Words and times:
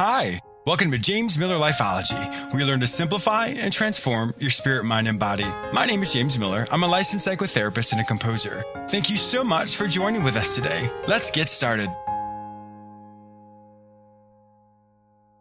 Hi, 0.00 0.38
welcome 0.64 0.92
to 0.92 0.98
James 0.98 1.36
Miller 1.36 1.56
Lifeology, 1.56 2.52
where 2.52 2.60
you 2.60 2.66
learn 2.68 2.78
to 2.78 2.86
simplify 2.86 3.46
and 3.46 3.72
transform 3.72 4.32
your 4.38 4.48
spirit, 4.48 4.84
mind, 4.84 5.08
and 5.08 5.18
body. 5.18 5.42
My 5.72 5.86
name 5.86 6.02
is 6.02 6.12
James 6.12 6.38
Miller. 6.38 6.68
I'm 6.70 6.84
a 6.84 6.86
licensed 6.86 7.26
psychotherapist 7.26 7.90
and 7.90 8.00
a 8.00 8.04
composer. 8.04 8.64
Thank 8.90 9.10
you 9.10 9.16
so 9.16 9.42
much 9.42 9.74
for 9.74 9.88
joining 9.88 10.22
with 10.22 10.36
us 10.36 10.54
today. 10.54 10.88
Let's 11.08 11.32
get 11.32 11.48
started. 11.48 11.90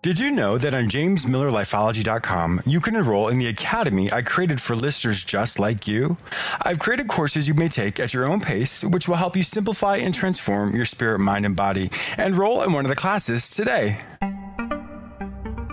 Did 0.01 0.17
you 0.17 0.31
know 0.31 0.57
that 0.57 0.73
on 0.73 0.89
jamesmillerlifeology.com 0.89 2.63
you 2.65 2.79
can 2.79 2.95
enroll 2.95 3.27
in 3.27 3.37
the 3.37 3.47
academy 3.47 4.11
I 4.11 4.23
created 4.23 4.59
for 4.59 4.75
listeners 4.75 5.23
just 5.23 5.59
like 5.59 5.87
you? 5.87 6.17
I've 6.61 6.79
created 6.79 7.07
courses 7.07 7.47
you 7.47 7.53
may 7.53 7.67
take 7.67 7.99
at 7.99 8.11
your 8.11 8.25
own 8.25 8.41
pace, 8.41 8.83
which 8.83 9.07
will 9.07 9.17
help 9.17 9.35
you 9.35 9.43
simplify 9.43 9.97
and 9.97 10.15
transform 10.15 10.75
your 10.75 10.85
spirit, 10.85 11.19
mind, 11.19 11.45
and 11.45 11.55
body. 11.55 11.91
Enroll 12.17 12.63
in 12.63 12.73
one 12.73 12.85
of 12.85 12.89
the 12.89 12.95
classes 12.95 13.51
today. 13.51 13.99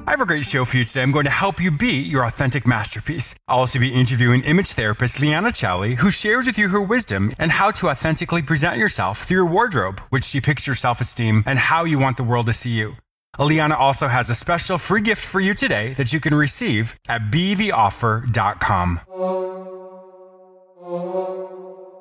I 0.06 0.10
have 0.10 0.20
a 0.20 0.26
great 0.26 0.44
show 0.44 0.66
for 0.66 0.76
you 0.76 0.84
today. 0.84 1.00
I'm 1.00 1.12
going 1.12 1.24
to 1.24 1.30
help 1.30 1.58
you 1.60 1.70
be 1.70 1.98
your 1.98 2.26
authentic 2.26 2.66
masterpiece. 2.66 3.34
I'll 3.48 3.60
also 3.60 3.78
be 3.78 3.94
interviewing 3.94 4.42
image 4.42 4.68
therapist 4.68 5.18
Liana 5.18 5.48
Chaouli, 5.48 5.96
who 5.96 6.10
shares 6.10 6.46
with 6.46 6.58
you 6.58 6.68
her 6.68 6.82
wisdom 6.82 7.32
and 7.38 7.50
how 7.50 7.70
to 7.70 7.88
authentically 7.88 8.42
present 8.42 8.76
yourself 8.76 9.24
through 9.24 9.36
your 9.38 9.46
wardrobe, 9.46 10.00
which 10.10 10.30
depicts 10.30 10.66
your 10.66 10.76
self 10.76 11.00
esteem 11.00 11.42
and 11.46 11.58
how 11.58 11.84
you 11.84 11.98
want 11.98 12.18
the 12.18 12.22
world 12.24 12.44
to 12.46 12.52
see 12.52 12.70
you. 12.70 12.96
Liana 13.38 13.76
also 13.76 14.08
has 14.08 14.28
a 14.28 14.34
special 14.34 14.76
free 14.76 15.00
gift 15.00 15.24
for 15.24 15.40
you 15.40 15.54
today 15.54 15.94
that 15.94 16.12
you 16.12 16.20
can 16.20 16.34
receive 16.34 16.96
at 17.08 17.30
betheoffer.com. 17.30 19.00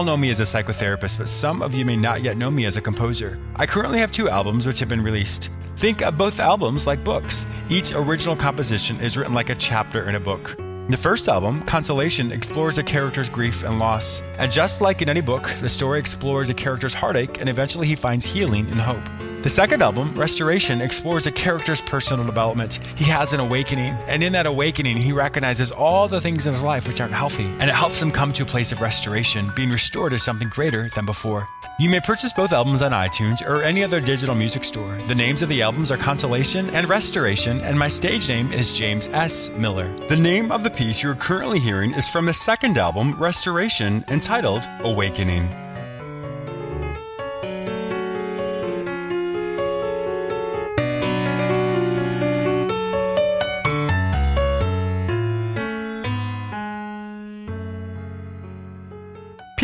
All 0.00 0.04
know 0.06 0.16
me 0.16 0.30
as 0.30 0.40
a 0.40 0.44
psychotherapist, 0.44 1.18
but 1.18 1.28
some 1.28 1.60
of 1.60 1.74
you 1.74 1.84
may 1.84 1.94
not 1.94 2.22
yet 2.22 2.38
know 2.38 2.50
me 2.50 2.64
as 2.64 2.78
a 2.78 2.80
composer. 2.80 3.38
I 3.56 3.66
currently 3.66 3.98
have 3.98 4.10
two 4.10 4.30
albums 4.30 4.66
which 4.66 4.80
have 4.80 4.88
been 4.88 5.02
released. 5.02 5.50
Think 5.76 6.00
of 6.00 6.16
both 6.16 6.40
albums 6.40 6.86
like 6.86 7.04
books. 7.04 7.44
Each 7.68 7.92
original 7.92 8.34
composition 8.34 8.98
is 9.00 9.18
written 9.18 9.34
like 9.34 9.50
a 9.50 9.54
chapter 9.54 10.08
in 10.08 10.14
a 10.14 10.20
book. 10.20 10.56
The 10.88 10.96
first 10.96 11.28
album, 11.28 11.62
Consolation, 11.64 12.32
explores 12.32 12.78
a 12.78 12.82
character's 12.82 13.28
grief 13.28 13.62
and 13.62 13.78
loss. 13.78 14.22
And 14.38 14.50
just 14.50 14.80
like 14.80 15.02
in 15.02 15.10
any 15.10 15.20
book, 15.20 15.50
the 15.60 15.68
story 15.68 15.98
explores 15.98 16.48
a 16.48 16.54
character's 16.54 16.94
heartache 16.94 17.38
and 17.38 17.50
eventually 17.50 17.86
he 17.86 17.94
finds 17.94 18.24
healing 18.24 18.70
and 18.70 18.80
hope. 18.80 19.19
The 19.42 19.48
second 19.48 19.80
album, 19.80 20.14
Restoration, 20.14 20.82
explores 20.82 21.26
a 21.26 21.32
character's 21.32 21.80
personal 21.80 22.26
development. 22.26 22.74
He 22.94 23.04
has 23.04 23.32
an 23.32 23.40
awakening, 23.40 23.94
and 24.06 24.22
in 24.22 24.34
that 24.34 24.44
awakening, 24.44 24.98
he 24.98 25.12
recognizes 25.12 25.72
all 25.72 26.08
the 26.08 26.20
things 26.20 26.46
in 26.46 26.52
his 26.52 26.62
life 26.62 26.86
which 26.86 27.00
aren't 27.00 27.14
healthy, 27.14 27.46
and 27.58 27.62
it 27.62 27.74
helps 27.74 28.02
him 28.02 28.10
come 28.10 28.34
to 28.34 28.42
a 28.42 28.46
place 28.46 28.70
of 28.70 28.82
restoration, 28.82 29.50
being 29.56 29.70
restored 29.70 30.12
to 30.12 30.18
something 30.18 30.50
greater 30.50 30.90
than 30.90 31.06
before. 31.06 31.48
You 31.78 31.88
may 31.88 32.00
purchase 32.00 32.34
both 32.34 32.52
albums 32.52 32.82
on 32.82 32.92
iTunes 32.92 33.40
or 33.40 33.62
any 33.62 33.82
other 33.82 33.98
digital 33.98 34.34
music 34.34 34.62
store. 34.62 34.98
The 35.08 35.14
names 35.14 35.40
of 35.40 35.48
the 35.48 35.62
albums 35.62 35.90
are 35.90 35.96
Consolation 35.96 36.68
and 36.70 36.86
Restoration, 36.86 37.62
and 37.62 37.78
my 37.78 37.88
stage 37.88 38.28
name 38.28 38.52
is 38.52 38.74
James 38.74 39.08
S. 39.08 39.48
Miller. 39.56 39.90
The 40.08 40.16
name 40.16 40.52
of 40.52 40.62
the 40.62 40.70
piece 40.70 41.02
you're 41.02 41.14
currently 41.14 41.60
hearing 41.60 41.94
is 41.94 42.06
from 42.06 42.26
the 42.26 42.34
second 42.34 42.76
album, 42.76 43.18
Restoration, 43.18 44.04
entitled 44.08 44.68
Awakening. 44.80 45.48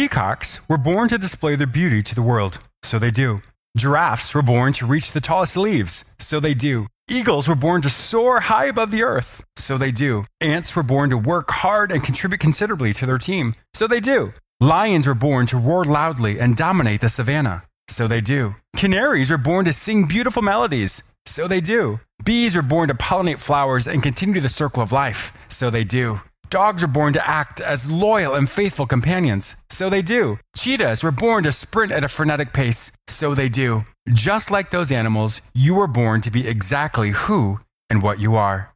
Peacocks 0.06 0.60
were 0.68 0.78
born 0.78 1.08
to 1.08 1.18
display 1.18 1.56
their 1.56 1.66
beauty 1.66 2.00
to 2.00 2.14
the 2.14 2.22
world, 2.22 2.60
so 2.84 2.96
they 2.96 3.10
do. 3.10 3.42
Giraffes 3.76 4.32
were 4.34 4.40
born 4.40 4.72
to 4.74 4.86
reach 4.86 5.10
the 5.10 5.20
tallest 5.20 5.56
leaves, 5.56 6.04
so 6.20 6.38
they 6.38 6.54
do. 6.54 6.86
Eagles 7.10 7.48
were 7.48 7.56
born 7.56 7.82
to 7.82 7.90
soar 7.90 8.38
high 8.38 8.66
above 8.66 8.92
the 8.92 9.02
earth, 9.02 9.42
so 9.56 9.76
they 9.76 9.90
do. 9.90 10.24
Ants 10.40 10.76
were 10.76 10.84
born 10.84 11.10
to 11.10 11.18
work 11.18 11.50
hard 11.50 11.90
and 11.90 12.04
contribute 12.04 12.38
considerably 12.38 12.92
to 12.92 13.04
their 13.04 13.18
team, 13.18 13.56
so 13.74 13.88
they 13.88 13.98
do. 13.98 14.32
Lions 14.60 15.08
were 15.08 15.22
born 15.28 15.48
to 15.48 15.56
roar 15.56 15.84
loudly 15.84 16.38
and 16.38 16.56
dominate 16.56 17.00
the 17.00 17.08
savannah, 17.08 17.64
so 17.88 18.06
they 18.06 18.20
do. 18.20 18.54
Canaries 18.76 19.30
were 19.30 19.36
born 19.48 19.64
to 19.64 19.72
sing 19.72 20.04
beautiful 20.04 20.40
melodies, 20.40 21.02
so 21.24 21.48
they 21.48 21.60
do. 21.60 21.98
Bees 22.22 22.54
were 22.54 22.62
born 22.62 22.86
to 22.86 22.94
pollinate 22.94 23.40
flowers 23.40 23.88
and 23.88 24.04
continue 24.04 24.40
the 24.40 24.48
circle 24.48 24.84
of 24.84 24.92
life, 24.92 25.32
so 25.48 25.68
they 25.68 25.82
do. 25.82 26.20
Dogs 26.50 26.82
are 26.82 26.86
born 26.88 27.12
to 27.14 27.28
act 27.28 27.60
as 27.60 27.90
loyal 27.90 28.34
and 28.34 28.48
faithful 28.48 28.86
companions. 28.86 29.56
So 29.68 29.90
they 29.90 30.02
do. 30.02 30.38
Cheetahs 30.56 31.02
were 31.02 31.10
born 31.10 31.44
to 31.44 31.52
sprint 31.52 31.90
at 31.90 32.04
a 32.04 32.08
frenetic 32.08 32.52
pace. 32.52 32.92
So 33.08 33.34
they 33.34 33.48
do. 33.48 33.84
Just 34.08 34.50
like 34.50 34.70
those 34.70 34.92
animals, 34.92 35.40
you 35.54 35.74
were 35.74 35.88
born 35.88 36.20
to 36.20 36.30
be 36.30 36.46
exactly 36.46 37.10
who 37.10 37.60
and 37.90 38.02
what 38.02 38.20
you 38.20 38.36
are. 38.36 38.72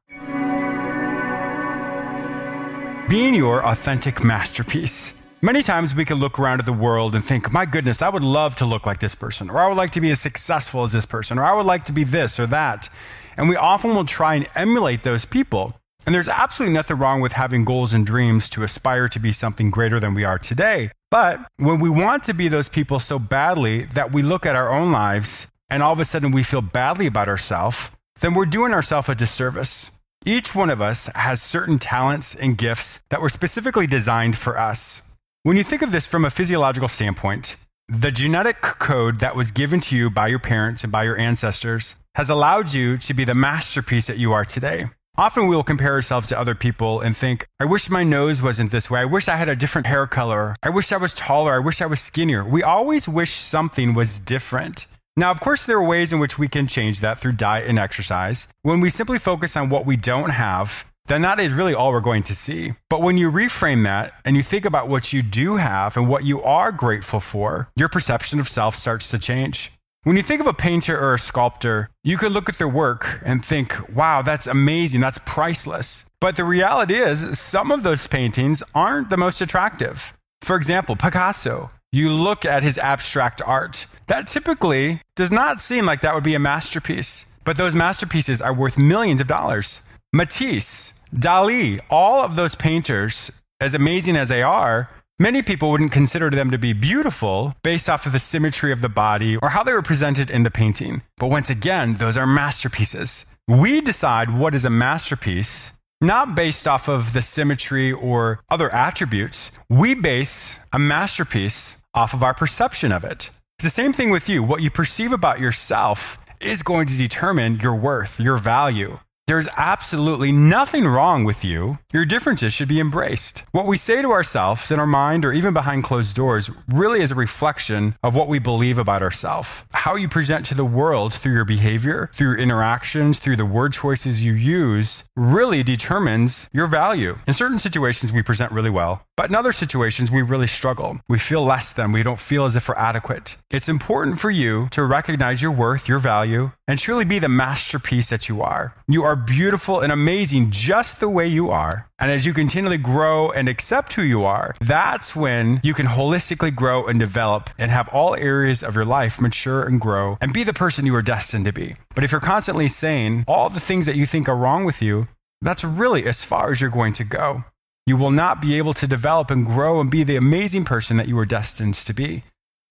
Being 3.08 3.34
your 3.34 3.64
authentic 3.64 4.24
masterpiece. 4.24 5.12
Many 5.42 5.62
times 5.62 5.94
we 5.94 6.04
can 6.04 6.18
look 6.18 6.38
around 6.38 6.60
at 6.60 6.66
the 6.66 6.72
world 6.72 7.14
and 7.14 7.24
think, 7.24 7.50
my 7.52 7.66
goodness, 7.66 8.02
I 8.02 8.08
would 8.08 8.22
love 8.22 8.56
to 8.56 8.66
look 8.66 8.84
like 8.84 9.00
this 9.00 9.14
person, 9.14 9.48
or 9.48 9.58
I 9.58 9.68
would 9.68 9.76
like 9.76 9.90
to 9.92 10.00
be 10.00 10.10
as 10.10 10.20
successful 10.20 10.82
as 10.82 10.92
this 10.92 11.06
person, 11.06 11.38
or 11.38 11.44
I 11.44 11.54
would 11.54 11.66
like 11.66 11.84
to 11.86 11.92
be 11.92 12.04
this 12.04 12.38
or 12.38 12.46
that. 12.48 12.88
And 13.36 13.48
we 13.48 13.56
often 13.56 13.94
will 13.94 14.04
try 14.04 14.34
and 14.34 14.46
emulate 14.54 15.02
those 15.02 15.24
people. 15.24 15.79
And 16.06 16.14
there's 16.14 16.28
absolutely 16.28 16.74
nothing 16.74 16.98
wrong 16.98 17.20
with 17.20 17.32
having 17.32 17.64
goals 17.64 17.92
and 17.92 18.06
dreams 18.06 18.50
to 18.50 18.62
aspire 18.62 19.08
to 19.08 19.18
be 19.18 19.32
something 19.32 19.70
greater 19.70 20.00
than 20.00 20.14
we 20.14 20.24
are 20.24 20.38
today. 20.38 20.90
But 21.10 21.40
when 21.56 21.78
we 21.80 21.90
want 21.90 22.24
to 22.24 22.34
be 22.34 22.48
those 22.48 22.68
people 22.68 22.98
so 22.98 23.18
badly 23.18 23.84
that 23.84 24.12
we 24.12 24.22
look 24.22 24.46
at 24.46 24.56
our 24.56 24.72
own 24.72 24.92
lives 24.92 25.46
and 25.68 25.82
all 25.82 25.92
of 25.92 26.00
a 26.00 26.04
sudden 26.04 26.32
we 26.32 26.42
feel 26.42 26.62
badly 26.62 27.06
about 27.06 27.28
ourselves, 27.28 27.90
then 28.20 28.34
we're 28.34 28.46
doing 28.46 28.72
ourselves 28.72 29.08
a 29.08 29.14
disservice. 29.14 29.90
Each 30.24 30.54
one 30.54 30.70
of 30.70 30.82
us 30.82 31.06
has 31.14 31.40
certain 31.40 31.78
talents 31.78 32.34
and 32.34 32.58
gifts 32.58 33.00
that 33.08 33.22
were 33.22 33.28
specifically 33.28 33.86
designed 33.86 34.36
for 34.36 34.58
us. 34.58 35.02
When 35.42 35.56
you 35.56 35.64
think 35.64 35.80
of 35.80 35.92
this 35.92 36.06
from 36.06 36.24
a 36.24 36.30
physiological 36.30 36.88
standpoint, 36.88 37.56
the 37.88 38.10
genetic 38.10 38.60
code 38.60 39.20
that 39.20 39.34
was 39.34 39.50
given 39.50 39.80
to 39.80 39.96
you 39.96 40.10
by 40.10 40.28
your 40.28 40.38
parents 40.38 40.84
and 40.84 40.92
by 40.92 41.04
your 41.04 41.16
ancestors 41.16 41.94
has 42.14 42.28
allowed 42.28 42.72
you 42.72 42.98
to 42.98 43.14
be 43.14 43.24
the 43.24 43.34
masterpiece 43.34 44.06
that 44.06 44.18
you 44.18 44.32
are 44.32 44.44
today. 44.44 44.90
Often 45.16 45.48
we 45.48 45.56
will 45.56 45.64
compare 45.64 45.92
ourselves 45.92 46.28
to 46.28 46.38
other 46.38 46.54
people 46.54 47.00
and 47.00 47.16
think, 47.16 47.46
I 47.58 47.64
wish 47.64 47.90
my 47.90 48.04
nose 48.04 48.40
wasn't 48.40 48.70
this 48.70 48.88
way. 48.88 49.00
I 49.00 49.04
wish 49.04 49.28
I 49.28 49.36
had 49.36 49.48
a 49.48 49.56
different 49.56 49.86
hair 49.86 50.06
color. 50.06 50.56
I 50.62 50.70
wish 50.70 50.92
I 50.92 50.96
was 50.96 51.12
taller. 51.12 51.54
I 51.54 51.58
wish 51.58 51.82
I 51.82 51.86
was 51.86 52.00
skinnier. 52.00 52.44
We 52.44 52.62
always 52.62 53.08
wish 53.08 53.34
something 53.34 53.92
was 53.94 54.18
different. 54.18 54.86
Now, 55.16 55.30
of 55.30 55.40
course, 55.40 55.66
there 55.66 55.76
are 55.78 55.84
ways 55.84 56.12
in 56.12 56.20
which 56.20 56.38
we 56.38 56.48
can 56.48 56.66
change 56.66 57.00
that 57.00 57.18
through 57.18 57.32
diet 57.32 57.68
and 57.68 57.78
exercise. 57.78 58.48
When 58.62 58.80
we 58.80 58.88
simply 58.88 59.18
focus 59.18 59.56
on 59.56 59.68
what 59.68 59.84
we 59.84 59.96
don't 59.96 60.30
have, 60.30 60.84
then 61.06 61.22
that 61.22 61.40
is 61.40 61.52
really 61.52 61.74
all 61.74 61.90
we're 61.92 62.00
going 62.00 62.22
to 62.22 62.34
see. 62.34 62.74
But 62.88 63.02
when 63.02 63.18
you 63.18 63.30
reframe 63.30 63.84
that 63.84 64.14
and 64.24 64.36
you 64.36 64.42
think 64.42 64.64
about 64.64 64.88
what 64.88 65.12
you 65.12 65.22
do 65.22 65.56
have 65.56 65.96
and 65.96 66.08
what 66.08 66.24
you 66.24 66.40
are 66.42 66.70
grateful 66.70 67.20
for, 67.20 67.68
your 67.76 67.88
perception 67.88 68.38
of 68.38 68.48
self 68.48 68.76
starts 68.76 69.10
to 69.10 69.18
change. 69.18 69.72
When 70.04 70.16
you 70.16 70.22
think 70.22 70.40
of 70.40 70.46
a 70.46 70.54
painter 70.54 70.98
or 70.98 71.12
a 71.12 71.18
sculptor, 71.18 71.90
you 72.02 72.16
could 72.16 72.32
look 72.32 72.48
at 72.48 72.56
their 72.56 72.66
work 72.66 73.20
and 73.22 73.44
think, 73.44 73.76
wow, 73.94 74.22
that's 74.22 74.46
amazing, 74.46 75.02
that's 75.02 75.18
priceless. 75.26 76.06
But 76.22 76.36
the 76.36 76.44
reality 76.44 76.94
is, 76.94 77.38
some 77.38 77.70
of 77.70 77.82
those 77.82 78.06
paintings 78.06 78.62
aren't 78.74 79.10
the 79.10 79.18
most 79.18 79.42
attractive. 79.42 80.14
For 80.40 80.56
example, 80.56 80.96
Picasso, 80.96 81.70
you 81.92 82.10
look 82.10 82.46
at 82.46 82.62
his 82.62 82.78
abstract 82.78 83.42
art, 83.42 83.84
that 84.06 84.26
typically 84.26 85.02
does 85.16 85.30
not 85.30 85.60
seem 85.60 85.84
like 85.84 86.00
that 86.00 86.14
would 86.14 86.24
be 86.24 86.34
a 86.34 86.38
masterpiece. 86.38 87.26
But 87.44 87.58
those 87.58 87.74
masterpieces 87.74 88.40
are 88.40 88.54
worth 88.54 88.78
millions 88.78 89.20
of 89.20 89.26
dollars. 89.26 89.82
Matisse, 90.14 90.94
Dali, 91.14 91.78
all 91.90 92.24
of 92.24 92.36
those 92.36 92.54
painters, 92.54 93.30
as 93.60 93.74
amazing 93.74 94.16
as 94.16 94.30
they 94.30 94.42
are, 94.42 94.88
Many 95.20 95.42
people 95.42 95.70
wouldn't 95.70 95.92
consider 95.92 96.30
them 96.30 96.50
to 96.50 96.56
be 96.56 96.72
beautiful 96.72 97.54
based 97.62 97.90
off 97.90 98.06
of 98.06 98.12
the 98.12 98.18
symmetry 98.18 98.72
of 98.72 98.80
the 98.80 98.88
body 98.88 99.36
or 99.36 99.50
how 99.50 99.62
they 99.62 99.74
were 99.74 99.82
presented 99.82 100.30
in 100.30 100.44
the 100.44 100.50
painting. 100.50 101.02
But 101.18 101.26
once 101.26 101.50
again, 101.50 101.96
those 101.96 102.16
are 102.16 102.26
masterpieces. 102.26 103.26
We 103.46 103.82
decide 103.82 104.34
what 104.34 104.54
is 104.54 104.64
a 104.64 104.70
masterpiece 104.70 105.72
not 106.00 106.34
based 106.34 106.66
off 106.66 106.88
of 106.88 107.12
the 107.12 107.20
symmetry 107.20 107.92
or 107.92 108.40
other 108.48 108.72
attributes. 108.72 109.50
We 109.68 109.92
base 109.92 110.58
a 110.72 110.78
masterpiece 110.78 111.76
off 111.92 112.14
of 112.14 112.22
our 112.22 112.32
perception 112.32 112.90
of 112.90 113.04
it. 113.04 113.28
It's 113.58 113.64
the 113.64 113.68
same 113.68 113.92
thing 113.92 114.08
with 114.08 114.26
you. 114.26 114.42
What 114.42 114.62
you 114.62 114.70
perceive 114.70 115.12
about 115.12 115.38
yourself 115.38 116.18
is 116.40 116.62
going 116.62 116.86
to 116.86 116.96
determine 116.96 117.60
your 117.60 117.74
worth, 117.74 118.18
your 118.18 118.38
value. 118.38 118.98
There's 119.30 119.46
absolutely 119.56 120.32
nothing 120.32 120.88
wrong 120.88 121.22
with 121.22 121.44
you. 121.44 121.78
Your 121.92 122.04
differences 122.04 122.52
should 122.52 122.66
be 122.66 122.80
embraced. 122.80 123.44
What 123.52 123.68
we 123.68 123.76
say 123.76 124.02
to 124.02 124.10
ourselves 124.10 124.72
in 124.72 124.80
our 124.80 124.88
mind 124.88 125.24
or 125.24 125.32
even 125.32 125.54
behind 125.54 125.84
closed 125.84 126.16
doors 126.16 126.50
really 126.66 127.00
is 127.00 127.12
a 127.12 127.14
reflection 127.14 127.94
of 128.02 128.16
what 128.16 128.26
we 128.26 128.40
believe 128.40 128.76
about 128.76 129.02
ourselves. 129.02 129.48
How 129.70 129.94
you 129.94 130.08
present 130.08 130.46
to 130.46 130.56
the 130.56 130.64
world 130.64 131.14
through 131.14 131.34
your 131.34 131.44
behavior, 131.44 132.10
through 132.12 132.30
your 132.30 132.38
interactions, 132.38 133.20
through 133.20 133.36
the 133.36 133.44
word 133.44 133.72
choices 133.72 134.24
you 134.24 134.32
use 134.32 135.04
really 135.14 135.62
determines 135.62 136.50
your 136.52 136.66
value. 136.66 137.16
In 137.28 137.34
certain 137.34 137.60
situations, 137.60 138.12
we 138.12 138.22
present 138.22 138.50
really 138.50 138.68
well, 138.68 139.04
but 139.16 139.30
in 139.30 139.36
other 139.36 139.52
situations, 139.52 140.10
we 140.10 140.22
really 140.22 140.48
struggle. 140.48 140.98
We 141.08 141.20
feel 141.20 141.44
less 141.44 141.72
than, 141.72 141.92
we 141.92 142.02
don't 142.02 142.18
feel 142.18 142.46
as 142.46 142.56
if 142.56 142.68
we're 142.68 142.74
adequate. 142.74 143.36
It's 143.48 143.68
important 143.68 144.18
for 144.18 144.32
you 144.32 144.66
to 144.72 144.82
recognize 144.82 145.40
your 145.40 145.52
worth, 145.52 145.86
your 145.86 146.00
value, 146.00 146.50
and 146.70 146.78
truly 146.78 147.04
be 147.04 147.18
the 147.18 147.28
masterpiece 147.28 148.10
that 148.10 148.28
you 148.28 148.40
are. 148.40 148.72
You 148.86 149.02
are 149.02 149.16
beautiful 149.16 149.80
and 149.80 149.90
amazing 149.90 150.52
just 150.52 151.00
the 151.00 151.08
way 151.08 151.26
you 151.26 151.50
are. 151.50 151.88
And 151.98 152.12
as 152.12 152.24
you 152.24 152.32
continually 152.32 152.78
grow 152.78 153.28
and 153.32 153.48
accept 153.48 153.94
who 153.94 154.02
you 154.02 154.22
are, 154.24 154.54
that's 154.60 155.16
when 155.16 155.60
you 155.64 155.74
can 155.74 155.86
holistically 155.86 156.54
grow 156.54 156.86
and 156.86 157.00
develop 157.00 157.50
and 157.58 157.72
have 157.72 157.88
all 157.88 158.14
areas 158.14 158.62
of 158.62 158.76
your 158.76 158.84
life 158.84 159.20
mature 159.20 159.64
and 159.64 159.80
grow 159.80 160.16
and 160.20 160.32
be 160.32 160.44
the 160.44 160.52
person 160.52 160.86
you 160.86 160.94
are 160.94 161.02
destined 161.02 161.44
to 161.46 161.52
be. 161.52 161.74
But 161.96 162.04
if 162.04 162.12
you're 162.12 162.20
constantly 162.20 162.68
saying 162.68 163.24
all 163.26 163.50
the 163.50 163.58
things 163.58 163.86
that 163.86 163.96
you 163.96 164.06
think 164.06 164.28
are 164.28 164.36
wrong 164.36 164.64
with 164.64 164.80
you, 164.80 165.08
that's 165.42 165.64
really 165.64 166.06
as 166.06 166.22
far 166.22 166.52
as 166.52 166.60
you're 166.60 166.70
going 166.70 166.92
to 166.92 167.04
go. 167.04 167.42
You 167.84 167.96
will 167.96 168.12
not 168.12 168.40
be 168.40 168.56
able 168.58 168.74
to 168.74 168.86
develop 168.86 169.28
and 169.32 169.44
grow 169.44 169.80
and 169.80 169.90
be 169.90 170.04
the 170.04 170.14
amazing 170.14 170.64
person 170.64 170.98
that 170.98 171.08
you 171.08 171.16
were 171.16 171.26
destined 171.26 171.74
to 171.74 171.92
be. 171.92 172.22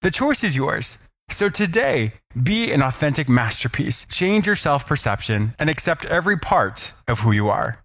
The 0.02 0.12
choice 0.12 0.42
is 0.46 0.56
yours. 0.56 0.98
So 1.32 1.48
today, 1.48 2.14
be 2.42 2.72
an 2.72 2.82
authentic 2.82 3.30
masterpiece. 3.30 4.06
Change 4.10 4.48
your 4.48 4.56
self 4.56 4.86
perception 4.86 5.54
and 5.60 5.70
accept 5.70 6.06
every 6.06 6.38
part 6.38 6.92
of 7.08 7.20
who 7.20 7.32
you 7.32 7.50
are. 7.50 7.80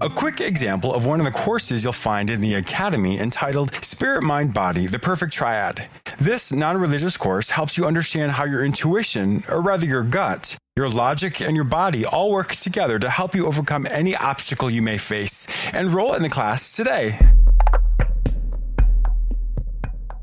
A 0.00 0.10
quick 0.10 0.40
example 0.40 0.92
of 0.92 1.06
one 1.06 1.18
of 1.18 1.24
the 1.24 1.32
courses 1.32 1.82
you'll 1.82 1.94
find 1.94 2.28
in 2.28 2.42
the 2.42 2.54
Academy 2.54 3.18
entitled 3.18 3.72
Spirit, 3.82 4.22
Mind, 4.22 4.52
Body 4.52 4.86
The 4.86 4.98
Perfect 4.98 5.32
Triad. 5.32 5.88
This 6.20 6.52
non 6.52 6.76
religious 6.76 7.16
course 7.16 7.50
helps 7.50 7.78
you 7.78 7.86
understand 7.86 8.32
how 8.32 8.44
your 8.44 8.62
intuition, 8.64 9.42
or 9.48 9.62
rather 9.62 9.86
your 9.86 10.02
gut, 10.02 10.56
your 10.76 10.90
logic 10.90 11.40
and 11.40 11.56
your 11.56 11.64
body 11.64 12.04
all 12.04 12.30
work 12.30 12.54
together 12.54 12.98
to 12.98 13.08
help 13.08 13.34
you 13.34 13.46
overcome 13.46 13.86
any 13.86 14.14
obstacle 14.14 14.68
you 14.68 14.82
may 14.82 14.98
face. 14.98 15.46
Enroll 15.72 16.14
in 16.14 16.22
the 16.22 16.28
class 16.28 16.76
today. 16.76 17.18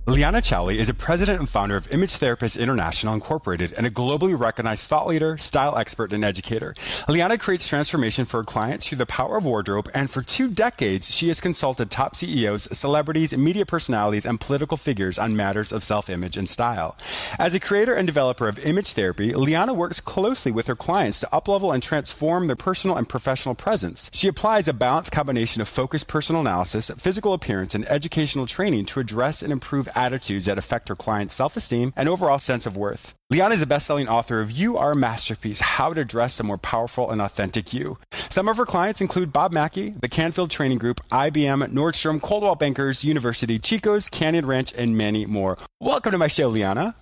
Liana 0.07 0.39
Chaouli 0.41 0.77
is 0.77 0.89
a 0.89 0.95
president 0.95 1.37
and 1.37 1.47
founder 1.47 1.75
of 1.75 1.93
Image 1.93 2.09
Therapists 2.09 2.59
International 2.59 3.13
Incorporated 3.13 3.71
and 3.77 3.85
a 3.85 3.91
globally 3.91 4.37
recognized 4.37 4.87
thought 4.87 5.05
leader, 5.05 5.37
style 5.37 5.77
expert, 5.77 6.11
and 6.11 6.25
educator. 6.25 6.73
Liana 7.07 7.37
creates 7.37 7.67
transformation 7.67 8.25
for 8.25 8.37
her 8.37 8.43
clients 8.43 8.89
through 8.89 8.97
the 8.97 9.05
power 9.05 9.37
of 9.37 9.45
wardrobe, 9.45 9.91
and 9.93 10.09
for 10.09 10.23
two 10.23 10.49
decades, 10.49 11.13
she 11.15 11.27
has 11.27 11.39
consulted 11.39 11.91
top 11.91 12.15
CEOs, 12.15 12.75
celebrities, 12.75 13.37
media 13.37 13.63
personalities, 13.63 14.25
and 14.25 14.41
political 14.41 14.75
figures 14.75 15.19
on 15.19 15.35
matters 15.35 15.71
of 15.71 15.83
self 15.83 16.09
image 16.09 16.35
and 16.35 16.49
style. 16.49 16.97
As 17.37 17.53
a 17.53 17.59
creator 17.59 17.93
and 17.93 18.07
developer 18.07 18.47
of 18.47 18.57
image 18.65 18.93
therapy, 18.93 19.35
Liana 19.35 19.73
works 19.75 19.99
closely 19.99 20.51
with 20.51 20.65
her 20.65 20.75
clients 20.75 21.19
to 21.19 21.27
uplevel 21.27 21.75
and 21.75 21.83
transform 21.83 22.47
their 22.47 22.55
personal 22.55 22.97
and 22.97 23.07
professional 23.07 23.53
presence. 23.53 24.09
She 24.15 24.27
applies 24.27 24.67
a 24.67 24.73
balanced 24.73 25.11
combination 25.11 25.61
of 25.61 25.67
focused 25.67 26.07
personal 26.07 26.41
analysis, 26.41 26.89
physical 26.97 27.33
appearance, 27.33 27.75
and 27.75 27.87
educational 27.87 28.47
training 28.47 28.85
to 28.85 28.99
address 28.99 29.43
and 29.43 29.53
improve 29.53 29.87
attitudes 29.95 30.45
that 30.45 30.57
affect 30.57 30.89
her 30.89 30.95
client's 30.95 31.33
self 31.33 31.55
esteem 31.57 31.93
and 31.95 32.09
overall 32.09 32.39
sense 32.39 32.65
of 32.65 32.77
worth. 32.77 33.15
Liana 33.29 33.55
is 33.55 33.61
a 33.61 33.67
best 33.67 33.87
selling 33.87 34.09
author 34.09 34.41
of 34.41 34.51
You 34.51 34.77
Are 34.77 34.91
a 34.91 34.95
Masterpiece 34.95 35.61
How 35.61 35.93
to 35.93 36.03
Dress 36.03 36.39
a 36.39 36.43
More 36.43 36.57
Powerful 36.57 37.09
and 37.09 37.21
Authentic 37.21 37.73
You. 37.73 37.97
Some 38.29 38.49
of 38.49 38.57
her 38.57 38.65
clients 38.65 39.01
include 39.01 39.31
Bob 39.31 39.51
Mackie, 39.51 39.91
the 39.91 40.09
Canfield 40.09 40.51
Training 40.51 40.79
Group, 40.79 40.99
IBM, 41.09 41.67
Nordstrom, 41.69 42.21
Coldwell 42.21 42.55
Bankers, 42.55 43.05
University, 43.05 43.57
Chico's, 43.59 44.09
Canyon 44.09 44.45
Ranch, 44.45 44.73
and 44.73 44.97
many 44.97 45.25
more. 45.25 45.57
Welcome 45.79 46.11
to 46.11 46.17
my 46.17 46.27
show, 46.27 46.47
Liana. 46.47 46.95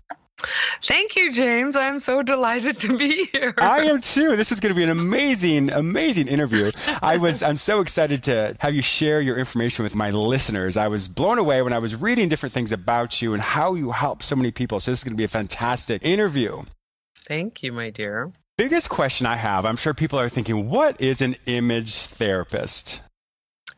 Thank 0.84 1.16
you, 1.16 1.32
James. 1.32 1.76
I'm 1.76 2.00
so 2.00 2.22
delighted 2.22 2.80
to 2.82 2.98
be 2.98 3.26
here. 3.34 3.54
I 3.58 3.82
am 3.86 4.02
too. 4.02 4.36
This 4.36 4.52
is 4.52 4.60
going 4.60 4.74
to 4.74 4.78
be 4.78 4.84
an 4.84 4.90
amazing, 4.90 5.72
amazing 5.72 6.28
interview. 6.28 6.72
I 7.02 7.18
was, 7.18 7.44
I'm 7.44 7.58
so 7.58 7.82
excited 7.82 8.24
to 8.24 8.56
have 8.60 8.74
you 8.74 8.82
share 8.82 9.22
your 9.22 9.38
information 9.38 9.84
with 9.84 9.96
my 9.96 10.12
listeners. 10.12 10.78
I 10.78 10.88
was 10.88 11.08
blown 11.08 11.38
away 11.38 11.62
when 11.62 11.74
I 11.74 11.80
was 11.80 11.96
reading 11.96 12.30
different 12.30 12.54
things 12.54 12.72
about 12.72 13.22
you 13.22 13.34
and 13.34 13.42
how 13.42 13.74
you 13.74 13.92
help 13.92 14.24
so 14.24 14.36
many 14.36 14.52
people. 14.52 14.80
So 14.80 14.92
this 14.92 15.00
is 15.00 15.04
going 15.04 15.14
to 15.14 15.18
be 15.18 15.26
a 15.26 15.28
fantastic 15.28 16.04
interview. 16.06 16.64
Thank 17.28 17.62
you, 17.62 17.72
my 17.72 17.90
dear. 17.90 18.32
Biggest 18.58 18.90
question 18.90 19.26
I 19.26 19.38
have, 19.38 19.66
I'm 19.66 19.78
sure 19.78 19.94
people 19.94 20.20
are 20.20 20.28
thinking, 20.28 20.70
what 20.70 21.00
is 21.00 21.22
an 21.22 21.36
image 21.46 21.96
therapist? 22.08 23.02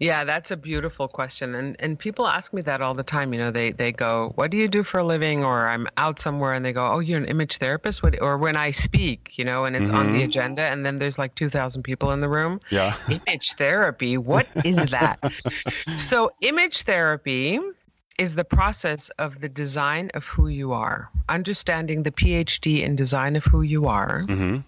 Yeah, 0.01 0.23
that's 0.23 0.49
a 0.49 0.57
beautiful 0.57 1.07
question. 1.07 1.53
And 1.53 1.75
and 1.79 1.97
people 1.97 2.25
ask 2.27 2.53
me 2.53 2.63
that 2.63 2.81
all 2.81 2.95
the 2.95 3.03
time. 3.03 3.33
You 3.33 3.39
know, 3.39 3.51
they 3.51 3.69
they 3.69 3.91
go, 3.91 4.31
"What 4.33 4.49
do 4.49 4.57
you 4.57 4.67
do 4.67 4.83
for 4.83 4.99
a 4.99 5.03
living?" 5.03 5.45
or 5.45 5.67
I'm 5.67 5.87
out 5.95 6.17
somewhere 6.17 6.53
and 6.53 6.65
they 6.65 6.73
go, 6.73 6.83
"Oh, 6.93 6.97
you're 6.97 7.19
an 7.19 7.25
image 7.25 7.57
therapist?" 7.57 8.01
What, 8.01 8.19
or 8.19 8.39
when 8.39 8.55
I 8.55 8.71
speak, 8.71 9.37
you 9.37 9.45
know, 9.45 9.65
and 9.65 9.75
it's 9.75 9.91
mm-hmm. 9.91 9.99
on 9.99 10.07
the 10.07 10.13
mm-hmm. 10.13 10.29
agenda 10.29 10.63
and 10.63 10.83
then 10.83 10.97
there's 10.97 11.19
like 11.19 11.35
2000 11.35 11.83
people 11.83 12.11
in 12.13 12.19
the 12.19 12.27
room. 12.27 12.61
Yeah. 12.71 12.95
image 13.27 13.53
therapy, 13.53 14.17
what 14.17 14.47
is 14.65 14.83
that? 14.87 15.19
so, 15.97 16.31
image 16.41 16.81
therapy 16.81 17.59
is 18.17 18.33
the 18.33 18.43
process 18.43 19.09
of 19.19 19.39
the 19.39 19.49
design 19.49 20.09
of 20.15 20.25
who 20.25 20.47
you 20.47 20.73
are, 20.73 21.11
understanding 21.29 22.01
the 22.01 22.11
PhD 22.11 22.81
in 22.81 22.95
design 22.95 23.35
of 23.35 23.43
who 23.43 23.61
you 23.61 23.85
are. 23.85 24.23
Mm-hmm. 24.23 24.61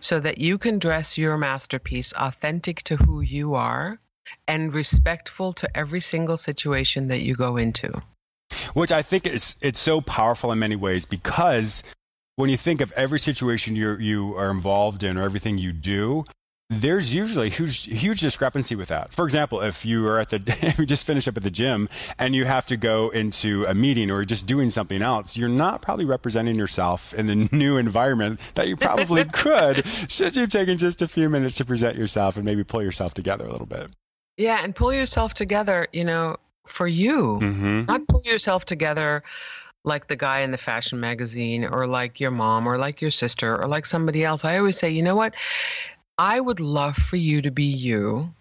So 0.00 0.18
that 0.18 0.38
you 0.38 0.58
can 0.58 0.80
dress 0.80 1.16
your 1.16 1.36
masterpiece 1.36 2.12
authentic 2.16 2.82
to 2.84 2.96
who 2.96 3.20
you 3.20 3.54
are 3.54 4.00
and 4.46 4.74
respectful 4.74 5.52
to 5.54 5.76
every 5.76 6.00
single 6.00 6.36
situation 6.36 7.08
that 7.08 7.20
you 7.20 7.34
go 7.34 7.56
into. 7.56 8.02
Which 8.74 8.92
I 8.92 9.02
think 9.02 9.26
is 9.26 9.56
it's 9.62 9.78
so 9.78 10.00
powerful 10.00 10.50
in 10.52 10.58
many 10.58 10.76
ways 10.76 11.06
because 11.06 11.82
when 12.36 12.50
you 12.50 12.56
think 12.56 12.80
of 12.80 12.92
every 12.92 13.18
situation 13.18 13.76
you 13.76 13.96
you 13.96 14.34
are 14.34 14.50
involved 14.50 15.02
in 15.02 15.16
or 15.16 15.22
everything 15.22 15.58
you 15.58 15.72
do, 15.72 16.24
there's 16.68 17.12
usually 17.12 17.48
a 17.48 17.50
huge 17.50 17.84
huge 17.84 18.20
discrepancy 18.20 18.74
with 18.74 18.88
that. 18.88 19.12
For 19.12 19.24
example, 19.24 19.60
if 19.60 19.84
you 19.84 20.06
are 20.06 20.18
at 20.18 20.30
the 20.30 20.74
you 20.78 20.86
just 20.86 21.06
finish 21.06 21.28
up 21.28 21.36
at 21.36 21.42
the 21.42 21.50
gym 21.50 21.88
and 22.18 22.34
you 22.34 22.44
have 22.44 22.66
to 22.66 22.76
go 22.76 23.10
into 23.10 23.64
a 23.66 23.74
meeting 23.74 24.10
or 24.10 24.24
just 24.24 24.46
doing 24.46 24.70
something 24.70 25.02
else, 25.02 25.36
you're 25.36 25.48
not 25.48 25.82
probably 25.82 26.04
representing 26.04 26.56
yourself 26.56 27.14
in 27.14 27.26
the 27.26 27.34
new 27.52 27.76
environment 27.76 28.40
that 28.54 28.68
you 28.68 28.76
probably 28.76 29.24
could 29.32 29.86
should 30.08 30.34
you 30.34 30.42
have 30.42 30.50
taken 30.50 30.78
just 30.78 31.02
a 31.02 31.08
few 31.08 31.28
minutes 31.28 31.56
to 31.56 31.64
present 31.64 31.96
yourself 31.96 32.36
and 32.36 32.44
maybe 32.44 32.64
pull 32.64 32.82
yourself 32.82 33.14
together 33.14 33.46
a 33.46 33.52
little 33.52 33.66
bit. 33.66 33.90
Yeah, 34.40 34.60
and 34.64 34.74
pull 34.74 34.92
yourself 34.92 35.34
together, 35.34 35.86
you 35.92 36.04
know, 36.04 36.36
for 36.66 36.88
you. 36.88 37.38
Mm-hmm. 37.42 37.84
Not 37.84 38.08
pull 38.08 38.22
yourself 38.24 38.64
together 38.64 39.22
like 39.84 40.08
the 40.08 40.16
guy 40.16 40.40
in 40.40 40.50
the 40.50 40.58
fashion 40.58 40.98
magazine 40.98 41.64
or 41.64 41.86
like 41.86 42.20
your 42.20 42.30
mom 42.30 42.66
or 42.66 42.78
like 42.78 43.02
your 43.02 43.10
sister 43.10 43.60
or 43.60 43.68
like 43.68 43.84
somebody 43.84 44.24
else. 44.24 44.44
I 44.44 44.56
always 44.56 44.78
say, 44.78 44.90
you 44.90 45.02
know 45.02 45.14
what? 45.14 45.34
I 46.16 46.40
would 46.40 46.58
love 46.58 46.96
for 46.96 47.16
you 47.16 47.42
to 47.42 47.50
be 47.50 47.64
you. 47.64 48.34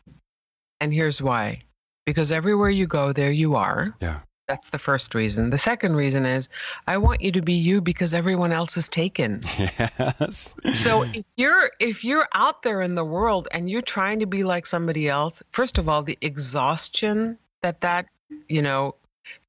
And 0.80 0.94
here's 0.94 1.22
why. 1.22 1.64
Because 2.06 2.32
everywhere 2.32 2.70
you 2.70 2.88
go, 2.88 3.12
there 3.12 3.32
you 3.32 3.56
are. 3.56 3.94
Yeah. 4.00 4.22
That's 4.50 4.70
the 4.72 4.80
first 4.80 5.14
reason. 5.14 5.52
The 5.52 5.60
second 5.60 5.96
reason 5.96 6.26
is 6.26 6.50
I 6.88 6.98
want 6.98 7.22
you 7.22 7.32
to 7.34 7.42
be 7.42 7.54
you 7.54 7.82
because 7.82 8.16
everyone 8.16 8.52
else 8.52 8.76
is 8.78 8.90
taken. 8.90 9.42
Yes. 9.60 10.56
so 10.74 11.04
if 11.04 11.26
you're 11.36 11.72
if 11.80 12.04
you're 12.04 12.28
out 12.34 12.64
there 12.64 12.82
in 12.82 12.96
the 12.96 13.04
world 13.04 13.48
and 13.52 13.70
you're 13.70 13.82
trying 13.84 14.20
to 14.20 14.26
be 14.26 14.44
like 14.44 14.66
somebody 14.66 15.08
else, 15.08 15.44
first 15.52 15.78
of 15.78 15.88
all, 15.88 16.02
the 16.02 16.18
exhaustion 16.22 17.38
that 17.62 17.82
that, 17.82 18.08
you 18.48 18.62
know, 18.62 18.96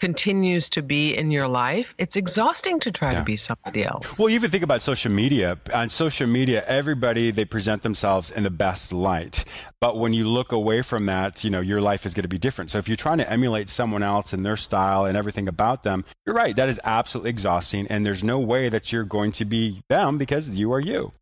continues 0.01 0.71
to 0.71 0.83
be 0.83 1.15
in 1.15 1.31
your 1.31 1.47
life, 1.47 1.95
it's 1.99 2.17
exhausting 2.17 2.81
to 2.81 2.91
try 2.91 3.13
yeah. 3.13 3.19
to 3.19 3.25
be 3.25 3.37
somebody 3.37 3.85
else. 3.85 4.19
Well, 4.19 4.29
you 4.29 4.35
even 4.35 4.51
think 4.51 4.65
about 4.65 4.81
social 4.81 5.13
media. 5.13 5.59
On 5.75 5.89
social 5.89 6.27
media, 6.27 6.65
everybody 6.67 7.31
they 7.31 7.45
present 7.45 7.83
themselves 7.83 8.31
in 8.31 8.43
the 8.43 8.51
best 8.51 8.93
light. 8.93 9.45
But 9.81 9.99
when 9.99 10.13
you 10.13 10.29
look 10.29 10.53
away 10.53 10.83
from 10.83 11.07
that, 11.07 11.45
you 11.45 11.51
know, 11.51 11.61
your 11.61 11.81
life 11.81 12.07
is 12.07 12.15
going 12.15 12.23
to 12.23 12.29
be 12.29 12.39
different. 12.39 12.71
So 12.71 12.79
if 12.79 12.89
you're 12.89 12.97
trying 12.97 13.19
to 13.19 13.31
emulate 13.31 13.69
someone 13.69 14.03
else 14.03 14.33
and 14.33 14.45
their 14.45 14.57
style 14.57 15.05
and 15.05 15.17
everything 15.17 15.49
about 15.49 15.83
them, 15.83 16.05
you're 16.27 16.37
right. 16.37 16.57
That 16.57 16.69
is 16.69 16.81
absolutely 16.85 17.31
exhausting. 17.31 17.87
And 17.89 18.05
there's 18.05 18.25
no 18.25 18.39
way 18.39 18.69
that 18.69 18.93
you're 18.93 19.05
going 19.05 19.33
to 19.33 19.45
be 19.45 19.83
them 19.89 20.19
because 20.19 20.57
you 20.57 20.73
are 20.73 20.81
you. 20.81 21.13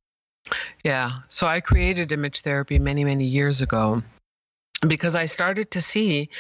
Yeah. 0.85 1.21
So 1.29 1.47
I 1.47 1.61
created 1.61 2.13
image 2.13 2.41
therapy 2.41 2.79
many, 2.79 3.05
many 3.05 3.25
years 3.25 3.61
ago 3.61 4.03
because 4.87 5.15
I 5.17 5.27
started 5.27 5.73
to 5.73 5.81
see 5.81 6.31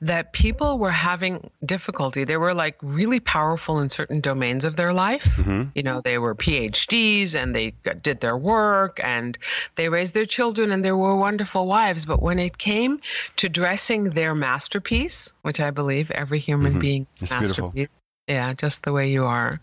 that 0.00 0.32
people 0.32 0.78
were 0.78 0.90
having 0.90 1.50
difficulty. 1.64 2.24
They 2.24 2.36
were 2.36 2.54
like 2.54 2.76
really 2.82 3.20
powerful 3.20 3.78
in 3.78 3.88
certain 3.88 4.20
domains 4.20 4.64
of 4.64 4.74
their 4.74 4.92
life. 4.92 5.24
Mm-hmm. 5.36 5.62
You 5.76 5.82
know, 5.84 6.00
they 6.00 6.18
were 6.18 6.34
PhDs 6.34 7.34
and 7.34 7.54
they 7.54 7.70
did 8.02 8.20
their 8.20 8.36
work 8.36 9.00
and 9.02 9.38
they 9.76 9.88
raised 9.88 10.14
their 10.14 10.26
children 10.26 10.72
and 10.72 10.84
they 10.84 10.92
were 10.92 11.14
wonderful 11.14 11.66
wives. 11.66 12.04
But 12.04 12.20
when 12.20 12.38
it 12.40 12.58
came 12.58 13.00
to 13.36 13.48
dressing 13.48 14.04
their 14.04 14.34
masterpiece, 14.34 15.32
which 15.42 15.60
I 15.60 15.70
believe 15.70 16.10
every 16.10 16.40
human 16.40 16.72
mm-hmm. 16.72 16.80
being 16.80 17.06
masterpiece. 17.20 17.70
Beautiful. 17.70 18.00
Yeah, 18.26 18.54
just 18.54 18.84
the 18.84 18.92
way 18.92 19.10
you 19.10 19.26
are. 19.26 19.60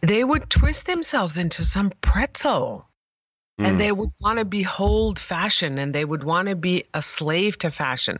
They 0.00 0.22
would 0.22 0.48
twist 0.48 0.86
themselves 0.86 1.36
into 1.36 1.64
some 1.64 1.90
pretzel 2.00 2.86
and 3.64 3.80
they 3.80 3.90
mm. 3.90 3.96
would 3.96 4.12
want 4.20 4.38
to 4.38 4.44
behold 4.44 5.18
fashion 5.18 5.78
and 5.78 5.94
they 5.94 6.04
would 6.04 6.24
want 6.24 6.48
to 6.48 6.56
be 6.56 6.84
a 6.94 7.02
slave 7.02 7.58
to 7.58 7.70
fashion. 7.70 8.18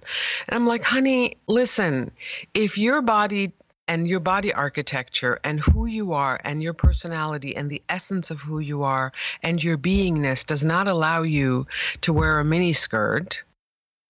And 0.48 0.56
I'm 0.56 0.66
like, 0.66 0.84
honey, 0.84 1.36
listen, 1.46 2.10
if 2.54 2.78
your 2.78 3.02
body 3.02 3.52
and 3.88 4.06
your 4.06 4.20
body 4.20 4.52
architecture 4.52 5.40
and 5.42 5.58
who 5.58 5.86
you 5.86 6.12
are 6.12 6.40
and 6.44 6.62
your 6.62 6.74
personality 6.74 7.56
and 7.56 7.68
the 7.68 7.82
essence 7.88 8.30
of 8.30 8.38
who 8.38 8.60
you 8.60 8.84
are 8.84 9.12
and 9.42 9.62
your 9.62 9.76
beingness 9.76 10.46
does 10.46 10.62
not 10.62 10.86
allow 10.86 11.22
you 11.22 11.66
to 12.02 12.12
wear 12.12 12.38
a 12.38 12.44
mini 12.44 12.72
skirt, 12.72 13.42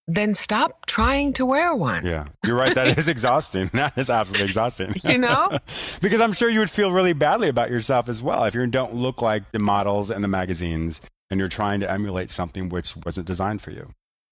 then 0.07 0.35
stop 0.35 0.85
trying 0.87 1.33
to 1.33 1.47
wear 1.47 1.75
one. 1.75 2.05
Yeah, 2.05 2.27
you're 2.45 2.57
right. 2.57 2.75
That 2.75 2.99
is 2.99 3.09
exhausting. 3.09 3.71
That 3.81 3.97
is 3.97 4.11
absolutely 4.11 4.45
exhausting. 4.45 4.95
you 5.05 5.17
know? 5.17 5.59
because 6.03 6.21
I'm 6.21 6.35
sure 6.35 6.51
you 6.51 6.59
would 6.59 6.71
feel 6.71 6.93
really 6.93 7.15
badly 7.15 7.49
about 7.49 7.71
yourself 7.71 8.09
as 8.09 8.23
well 8.23 8.45
if 8.45 8.55
you 8.55 8.67
don't 8.67 8.95
look 8.95 9.23
like 9.23 9.51
the 9.53 9.59
models 9.59 10.11
and 10.11 10.23
the 10.23 10.29
magazines 10.29 11.01
and 11.31 11.39
you're 11.39 11.49
trying 11.49 11.81
to 11.81 11.91
emulate 11.91 12.31
something 12.31 12.69
which 12.69 12.97
wasn't 12.97 13.27
designed 13.27 13.63
for 13.63 13.71
you. 13.71 13.91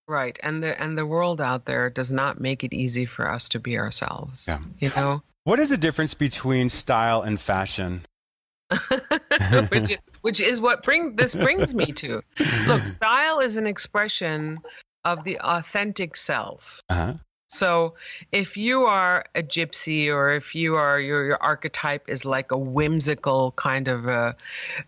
Right. 0.09 0.39
And 0.43 0.63
the 0.63 0.81
and 0.81 0.97
the 0.97 1.07
world 1.07 1.41
out 1.41 1.67
there 1.67 1.91
does 1.91 2.11
not 2.11 2.41
make 2.41 2.65
it 2.65 2.73
easy 2.73 3.05
for 3.05 3.31
us 3.31 3.49
to 3.51 3.59
be 3.59 3.77
ourselves. 3.77 4.47
Yeah. 4.49 4.59
You 4.81 4.91
know? 4.97 5.23
What 5.45 5.59
is 5.61 5.71
the 5.71 5.77
difference 5.77 6.15
between 6.15 6.69
style 6.69 7.23
and 7.23 7.39
fashion? 7.39 8.03
which, 9.71 9.91
is, 9.91 9.99
which 10.21 10.41
is 10.41 10.61
what 10.61 10.83
bring 10.83 11.17
this 11.17 11.35
brings 11.35 11.75
me 11.75 11.93
to. 11.93 12.23
Look, 12.67 12.83
style 12.87 13.41
is 13.41 13.57
an 13.57 13.67
expression 13.67 14.59
of 15.05 15.25
the 15.25 15.39
authentic 15.41 16.17
self. 16.17 16.81
Uh-huh. 16.89 17.15
So 17.49 17.95
if 18.31 18.57
you 18.57 18.85
are 18.85 19.25
a 19.35 19.43
gypsy 19.43 20.09
or 20.09 20.35
if 20.35 20.55
you 20.55 20.77
are 20.77 21.01
your, 21.01 21.25
your 21.25 21.43
archetype 21.43 22.09
is 22.09 22.25
like 22.25 22.53
a 22.53 22.59
whimsical 22.59 23.53
kind 23.53 23.89
of 23.89 24.07
a, 24.07 24.37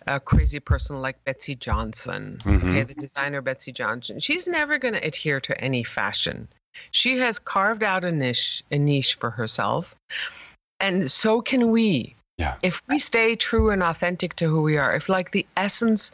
a 0.06 0.20
crazy 0.20 0.60
person 0.60 1.00
like 1.00 1.22
Betsey 1.24 1.54
Johnson, 1.54 2.38
mm-hmm. 2.40 2.68
okay, 2.68 2.82
the 2.82 2.94
designer 2.94 3.40
Betsey 3.40 3.72
Johnson, 3.72 4.20
she's 4.20 4.46
never 4.46 4.78
going 4.78 4.94
to 4.94 5.06
adhere 5.06 5.40
to 5.40 5.64
any 5.64 5.82
fashion. 5.82 6.48
She 6.90 7.18
has 7.18 7.38
carved 7.38 7.82
out 7.82 8.04
a 8.04 8.12
niche, 8.12 8.62
a 8.70 8.78
niche 8.78 9.14
for 9.14 9.30
herself. 9.30 9.94
And 10.78 11.10
so 11.10 11.40
can 11.40 11.70
we. 11.70 12.14
Yeah. 12.40 12.54
If 12.62 12.82
we 12.88 12.98
stay 12.98 13.36
true 13.36 13.68
and 13.68 13.82
authentic 13.82 14.34
to 14.36 14.48
who 14.48 14.62
we 14.62 14.78
are, 14.78 14.94
if 14.94 15.10
like 15.10 15.30
the 15.30 15.46
essence 15.58 16.10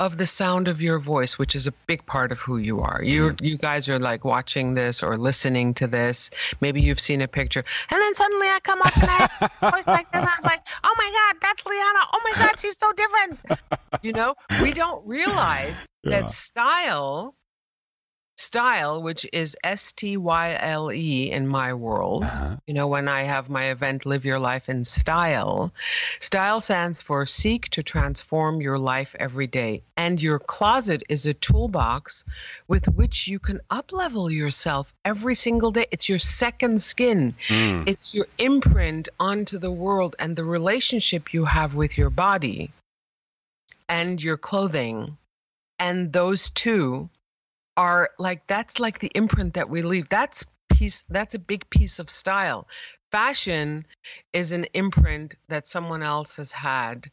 of 0.00 0.16
the 0.16 0.26
sound 0.26 0.66
of 0.66 0.82
your 0.82 0.98
voice, 0.98 1.38
which 1.38 1.54
is 1.54 1.68
a 1.68 1.72
big 1.86 2.04
part 2.04 2.32
of 2.32 2.40
who 2.40 2.56
you 2.56 2.80
are, 2.80 3.00
you 3.00 3.30
mm. 3.30 3.40
you 3.40 3.56
guys 3.56 3.88
are 3.88 4.00
like 4.00 4.24
watching 4.24 4.74
this 4.74 5.04
or 5.04 5.16
listening 5.16 5.74
to 5.74 5.86
this. 5.86 6.30
Maybe 6.60 6.80
you've 6.80 6.98
seen 6.98 7.22
a 7.22 7.28
picture, 7.28 7.64
and 7.92 8.00
then 8.00 8.14
suddenly 8.16 8.48
I 8.48 8.58
come 8.58 8.82
up 8.82 8.96
and 8.96 9.08
I 9.08 9.28
have 9.38 9.72
voice 9.72 9.86
like 9.86 10.10
this, 10.10 10.20
and 10.20 10.28
I 10.28 10.34
was 10.36 10.44
like, 10.44 10.66
"Oh 10.82 10.94
my 10.98 11.10
God, 11.14 11.40
that's 11.42 11.64
Liana! 11.64 12.00
Oh 12.12 12.20
my 12.24 12.32
God, 12.34 12.58
she's 12.58 12.76
so 12.76 12.92
different." 12.92 13.62
You 14.02 14.12
know, 14.12 14.34
we 14.60 14.72
don't 14.72 15.06
realize 15.06 15.86
yeah. 16.02 16.22
that 16.22 16.30
style 16.32 17.36
Style, 18.40 19.02
which 19.02 19.26
is 19.32 19.56
S 19.64 19.92
T 19.92 20.16
Y 20.16 20.56
L 20.60 20.92
E 20.92 21.30
in 21.30 21.48
my 21.48 21.74
world. 21.74 22.22
Uh-huh. 22.22 22.56
You 22.66 22.74
know, 22.74 22.86
when 22.86 23.08
I 23.08 23.22
have 23.24 23.50
my 23.50 23.70
event, 23.70 24.06
Live 24.06 24.24
Your 24.24 24.38
Life 24.38 24.68
in 24.68 24.84
Style, 24.84 25.72
style 26.20 26.60
stands 26.60 27.02
for 27.02 27.26
seek 27.26 27.68
to 27.70 27.82
transform 27.82 28.60
your 28.60 28.78
life 28.78 29.16
every 29.18 29.48
day. 29.48 29.82
And 29.96 30.22
your 30.22 30.38
closet 30.38 31.02
is 31.08 31.26
a 31.26 31.34
toolbox 31.34 32.24
with 32.68 32.86
which 32.86 33.26
you 33.26 33.40
can 33.40 33.60
uplevel 33.70 34.32
yourself 34.32 34.94
every 35.04 35.34
single 35.34 35.72
day. 35.72 35.86
It's 35.90 36.08
your 36.08 36.20
second 36.20 36.80
skin, 36.80 37.34
mm. 37.48 37.88
it's 37.88 38.14
your 38.14 38.28
imprint 38.38 39.08
onto 39.18 39.58
the 39.58 39.72
world 39.72 40.14
and 40.18 40.36
the 40.36 40.44
relationship 40.44 41.34
you 41.34 41.44
have 41.44 41.74
with 41.74 41.98
your 41.98 42.10
body 42.10 42.70
and 43.88 44.22
your 44.22 44.36
clothing. 44.36 45.16
And 45.80 46.12
those 46.12 46.50
two 46.50 47.08
are 47.78 48.10
like 48.18 48.44
that's 48.48 48.80
like 48.80 48.98
the 48.98 49.12
imprint 49.14 49.54
that 49.54 49.70
we 49.70 49.80
leave. 49.82 50.08
That's 50.10 50.44
piece 50.68 51.04
that's 51.08 51.34
a 51.34 51.38
big 51.38 51.70
piece 51.70 51.98
of 51.98 52.10
style. 52.10 52.66
Fashion 53.10 53.86
is 54.34 54.52
an 54.52 54.66
imprint 54.74 55.36
that 55.48 55.66
someone 55.66 56.02
else 56.02 56.36
has 56.36 56.52
had 56.52 57.10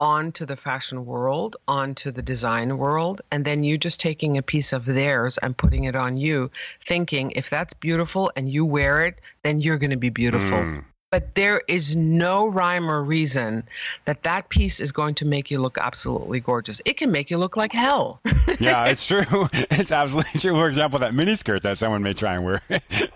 onto 0.00 0.44
the 0.44 0.56
fashion 0.56 1.06
world, 1.06 1.56
onto 1.68 2.10
the 2.10 2.22
design 2.22 2.76
world, 2.76 3.22
and 3.30 3.44
then 3.44 3.62
you 3.62 3.78
just 3.78 4.00
taking 4.00 4.36
a 4.36 4.42
piece 4.42 4.72
of 4.72 4.84
theirs 4.84 5.38
and 5.38 5.56
putting 5.56 5.84
it 5.84 5.94
on 5.94 6.16
you, 6.16 6.50
thinking 6.84 7.30
if 7.30 7.48
that's 7.48 7.72
beautiful 7.72 8.32
and 8.34 8.50
you 8.50 8.64
wear 8.64 9.06
it, 9.06 9.20
then 9.44 9.60
you're 9.60 9.78
going 9.78 9.90
to 9.90 9.96
be 9.96 10.10
beautiful. 10.10 10.58
Mm 10.58 10.84
but 11.12 11.34
there 11.34 11.60
is 11.68 11.94
no 11.94 12.46
rhyme 12.46 12.90
or 12.90 13.04
reason 13.04 13.62
that 14.06 14.22
that 14.22 14.48
piece 14.48 14.80
is 14.80 14.90
going 14.92 15.14
to 15.14 15.26
make 15.26 15.50
you 15.50 15.60
look 15.60 15.76
absolutely 15.78 16.40
gorgeous. 16.40 16.80
It 16.86 16.96
can 16.96 17.12
make 17.12 17.30
you 17.30 17.36
look 17.36 17.54
like 17.54 17.70
hell. 17.70 18.18
yeah, 18.58 18.86
it's 18.86 19.06
true. 19.06 19.22
It's 19.82 19.92
absolutely 19.92 20.38
true. 20.38 20.52
For 20.52 20.68
example, 20.68 21.00
that 21.00 21.12
miniskirt 21.12 21.62
that 21.62 21.76
someone 21.76 22.02
may 22.02 22.14
try 22.14 22.34
and 22.34 22.44
wear 22.44 22.62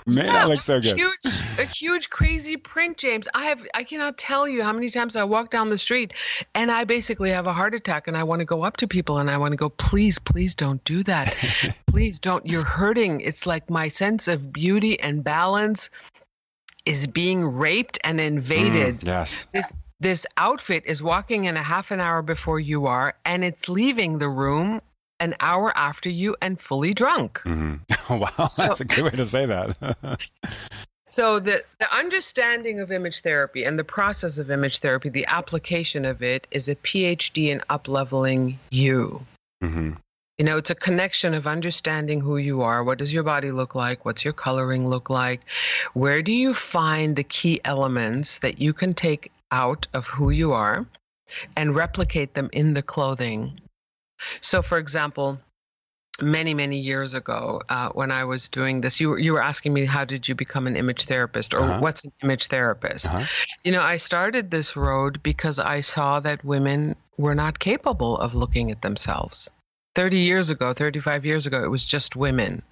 may 0.07 0.27
yeah, 0.27 0.33
not 0.33 0.49
look 0.49 0.61
so 0.61 0.81
good. 0.81 0.97
Huge, 0.97 1.19
a 1.59 1.65
huge, 1.65 2.11
crazy 2.11 2.57
print, 2.57 2.99
James. 2.99 3.29
I 3.35 3.47
have, 3.47 3.67
I 3.73 3.83
cannot 3.85 4.19
tell 4.19 4.49
you 4.49 4.63
how 4.63 4.73
many 4.73 4.91
times 4.91 5.17
I 5.17 5.25
walk 5.25 5.51
down 5.51 5.71
the 5.71 5.79
street 5.79 6.13
and 6.55 6.71
I 6.71 6.85
basically 6.85 7.31
have 7.31 7.47
a 7.47 7.53
heart 7.53 7.75
attack 7.75 8.09
and 8.09 8.17
I 8.17 8.25
want 8.25 8.41
to 8.41 8.45
go 8.45 8.63
up 8.63 8.77
to 8.79 8.89
people 8.89 9.19
and 9.19 9.31
I 9.31 9.39
want 9.39 9.53
to 9.53 9.57
go, 9.57 9.71
please, 9.71 10.19
please 10.19 10.55
don't 10.55 10.83
do 10.85 11.03
that. 11.05 11.35
please 11.87 12.19
don't. 12.19 12.45
You're 12.47 12.65
hurting. 12.65 13.21
It's 13.21 13.47
like 13.47 13.71
my 13.71 13.89
sense 13.89 14.29
of 14.29 14.53
beauty 14.53 14.99
and 15.01 15.25
balance 15.25 15.89
is 16.87 17.07
being 17.07 17.45
raped 17.45 17.99
and 18.05 18.21
invaded. 18.21 19.01
Mm, 19.01 19.07
yes. 19.07 19.47
This 19.53 19.91
this 19.99 20.27
outfit 20.37 20.85
is 20.87 21.03
walking 21.03 21.45
in 21.47 21.57
a 21.57 21.63
half 21.63 21.91
an 21.91 22.01
hour 22.01 22.23
before 22.23 22.61
you 22.61 22.87
are, 22.87 23.15
and 23.25 23.45
it's 23.45 23.69
leaving 23.69 24.19
the 24.19 24.29
room 24.29 24.81
an 25.21 25.35
hour 25.41 25.73
after 25.77 26.11
you 26.11 26.37
and 26.43 26.61
fully 26.61 26.93
drunk. 26.95 27.41
Mm-hmm. 27.45 28.19
wow, 28.19 28.49
so, 28.49 28.63
that's 28.63 28.81
a 28.81 28.85
good 28.85 29.05
way 29.05 29.11
to 29.11 29.25
say 29.25 29.47
that. 29.47 30.19
so 31.05 31.41
the 31.41 31.65
the 31.79 31.95
understanding 31.95 32.81
of 32.81 32.93
image 32.93 33.21
therapy 33.21 33.65
and 33.65 33.79
the 33.79 33.85
process 33.85 34.39
of 34.39 34.51
image 34.51 34.79
therapy, 34.79 35.09
the 35.09 35.27
application 35.27 36.05
of 36.05 36.23
it, 36.23 36.47
is 36.51 36.69
a 36.69 36.77
PhD 36.77 37.49
in 37.49 37.63
upleveling 37.71 38.57
you. 38.71 39.27
Mm-hmm. 39.63 39.93
You 40.39 40.45
know, 40.45 40.59
it's 40.59 40.71
a 40.71 40.75
connection 40.75 41.33
of 41.33 41.47
understanding 41.47 42.21
who 42.21 42.37
you 42.37 42.61
are. 42.61 42.85
What 42.85 42.99
does 42.99 43.13
your 43.13 43.23
body 43.23 43.51
look 43.53 43.75
like? 43.75 44.05
What's 44.05 44.23
your 44.23 44.35
coloring 44.35 44.87
look 44.87 45.09
like? 45.09 45.41
Where 45.95 46.21
do 46.21 46.33
you 46.33 46.53
find 46.53 47.17
the 47.17 47.25
key 47.25 47.61
elements 47.65 48.39
that 48.39 48.61
you 48.61 48.75
can 48.75 48.93
take 48.93 49.33
out 49.51 49.87
of 49.95 50.07
who 50.07 50.29
you 50.29 50.53
are 50.53 50.87
and 51.57 51.75
replicate 51.75 52.35
them 52.35 52.51
in 52.53 52.75
the 52.75 52.83
clothing? 52.83 53.61
So, 54.43 54.61
for 54.61 54.77
example, 54.77 55.39
many 56.21 56.55
many 56.55 56.79
years 56.79 57.15
ago 57.15 57.61
uh, 57.69 57.91
when 57.91 58.11
i 58.11 58.25
was 58.25 58.49
doing 58.49 58.81
this 58.81 58.99
you, 59.01 59.17
you 59.17 59.35
were 59.35 59.43
asking 59.43 59.73
me 59.73 59.85
how 59.85 60.05
did 60.05 60.27
you 60.27 60.35
become 60.35 60.67
an 60.67 60.75
image 60.75 61.05
therapist 61.05 61.53
or 61.53 61.61
uh-huh. 61.61 61.79
what's 61.81 62.05
an 62.05 62.13
image 62.23 62.47
therapist 62.47 63.07
uh-huh. 63.07 63.25
you 63.65 63.73
know 63.73 63.83
i 63.83 63.99
started 63.99 64.51
this 64.51 64.77
road 64.77 65.23
because 65.23 65.59
i 65.59 65.81
saw 65.81 66.19
that 66.19 66.43
women 66.43 66.97
were 67.19 67.35
not 67.35 67.59
capable 67.59 68.17
of 68.17 68.35
looking 68.35 68.71
at 68.71 68.81
themselves 68.81 69.51
30 69.97 70.19
years 70.19 70.51
ago, 70.51 70.75
35 70.75 71.25
years 71.25 71.47
ago, 71.47 71.65
it 71.65 71.71
was 71.71 71.85
just 71.85 72.15
women. 72.15 72.63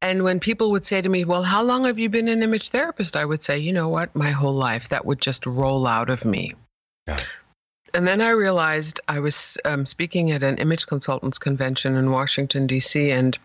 And 0.00 0.22
when 0.22 0.38
people 0.38 0.70
would 0.70 0.86
say 0.86 1.02
to 1.02 1.08
me, 1.08 1.24
Well, 1.24 1.42
how 1.42 1.62
long 1.64 1.84
have 1.84 1.98
you 1.98 2.08
been 2.08 2.28
an 2.28 2.44
image 2.44 2.70
therapist? 2.70 3.16
I 3.16 3.24
would 3.24 3.42
say, 3.42 3.58
You 3.58 3.72
know 3.72 3.88
what? 3.88 4.14
My 4.14 4.30
whole 4.30 4.54
life. 4.54 4.88
That 4.88 5.04
would 5.04 5.20
just 5.20 5.44
roll 5.44 5.86
out 5.86 6.08
of 6.08 6.24
me. 6.24 6.54
Yeah. 7.08 7.20
And 7.92 8.06
then 8.06 8.20
I 8.20 8.30
realized 8.30 9.00
I 9.08 9.18
was 9.18 9.58
um, 9.64 9.84
speaking 9.84 10.30
at 10.30 10.44
an 10.44 10.58
image 10.58 10.86
consultants 10.86 11.38
convention 11.38 11.96
in 11.96 12.12
Washington, 12.12 12.68
D.C. 12.68 13.10
And 13.10 13.36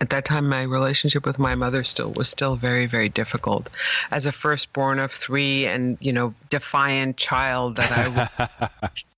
at 0.00 0.10
that 0.10 0.24
time, 0.24 0.48
my 0.48 0.62
relationship 0.62 1.24
with 1.24 1.38
my 1.38 1.54
mother 1.54 1.84
still 1.84 2.10
was 2.10 2.28
still 2.28 2.56
very, 2.56 2.86
very 2.86 3.08
difficult. 3.08 3.70
As 4.12 4.26
a 4.26 4.32
firstborn 4.32 4.98
of 4.98 5.12
three 5.12 5.66
and, 5.66 5.98
you 6.00 6.12
know, 6.12 6.34
defiant 6.48 7.16
child 7.18 7.76
that 7.76 7.92
I 7.92 8.90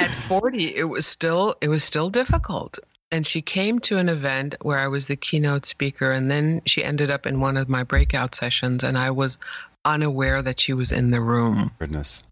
at 0.00 0.10
40 0.10 0.74
it 0.76 0.84
was 0.84 1.06
still 1.06 1.54
it 1.60 1.68
was 1.68 1.84
still 1.84 2.10
difficult 2.10 2.78
and 3.12 3.26
she 3.26 3.42
came 3.42 3.80
to 3.80 3.98
an 3.98 4.08
event 4.08 4.54
where 4.62 4.78
I 4.78 4.86
was 4.86 5.06
the 5.06 5.16
keynote 5.16 5.66
speaker 5.66 6.12
and 6.12 6.30
then 6.30 6.62
she 6.64 6.84
ended 6.84 7.10
up 7.10 7.26
in 7.26 7.40
one 7.40 7.56
of 7.56 7.68
my 7.68 7.82
breakout 7.82 8.34
sessions 8.34 8.84
and 8.84 8.96
I 8.96 9.10
was 9.10 9.38
unaware 9.84 10.42
that 10.42 10.60
she 10.60 10.72
was 10.72 10.92
in 10.92 11.10
the 11.10 11.20
room. 11.20 11.72
Goodness. 11.78 12.22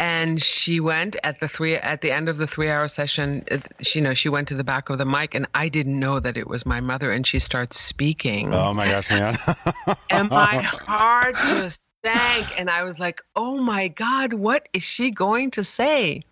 And 0.00 0.40
she 0.40 0.78
went 0.80 1.16
at 1.24 1.40
the 1.40 1.48
three 1.48 1.74
at 1.74 2.00
the 2.02 2.12
end 2.12 2.28
of 2.28 2.38
the 2.38 2.46
three 2.46 2.70
hour 2.70 2.86
session. 2.86 3.44
She 3.80 3.98
you 3.98 4.04
know 4.04 4.14
she 4.14 4.28
went 4.28 4.48
to 4.48 4.54
the 4.54 4.62
back 4.62 4.90
of 4.90 4.98
the 4.98 5.04
mic, 5.04 5.34
and 5.34 5.46
I 5.54 5.68
didn't 5.68 5.98
know 5.98 6.20
that 6.20 6.36
it 6.36 6.46
was 6.46 6.64
my 6.64 6.80
mother. 6.80 7.10
And 7.10 7.26
she 7.26 7.40
starts 7.40 7.80
speaking. 7.80 8.54
Oh 8.54 8.72
my 8.72 8.86
gosh, 8.86 9.10
man! 9.10 9.36
and 10.10 10.30
my 10.30 10.58
heart 10.62 11.34
just 11.34 11.88
sank, 12.04 12.60
and 12.60 12.70
I 12.70 12.84
was 12.84 13.00
like, 13.00 13.20
"Oh 13.34 13.58
my 13.58 13.88
God, 13.88 14.34
what 14.34 14.68
is 14.72 14.84
she 14.84 15.10
going 15.10 15.50
to 15.52 15.64
say?" 15.64 16.22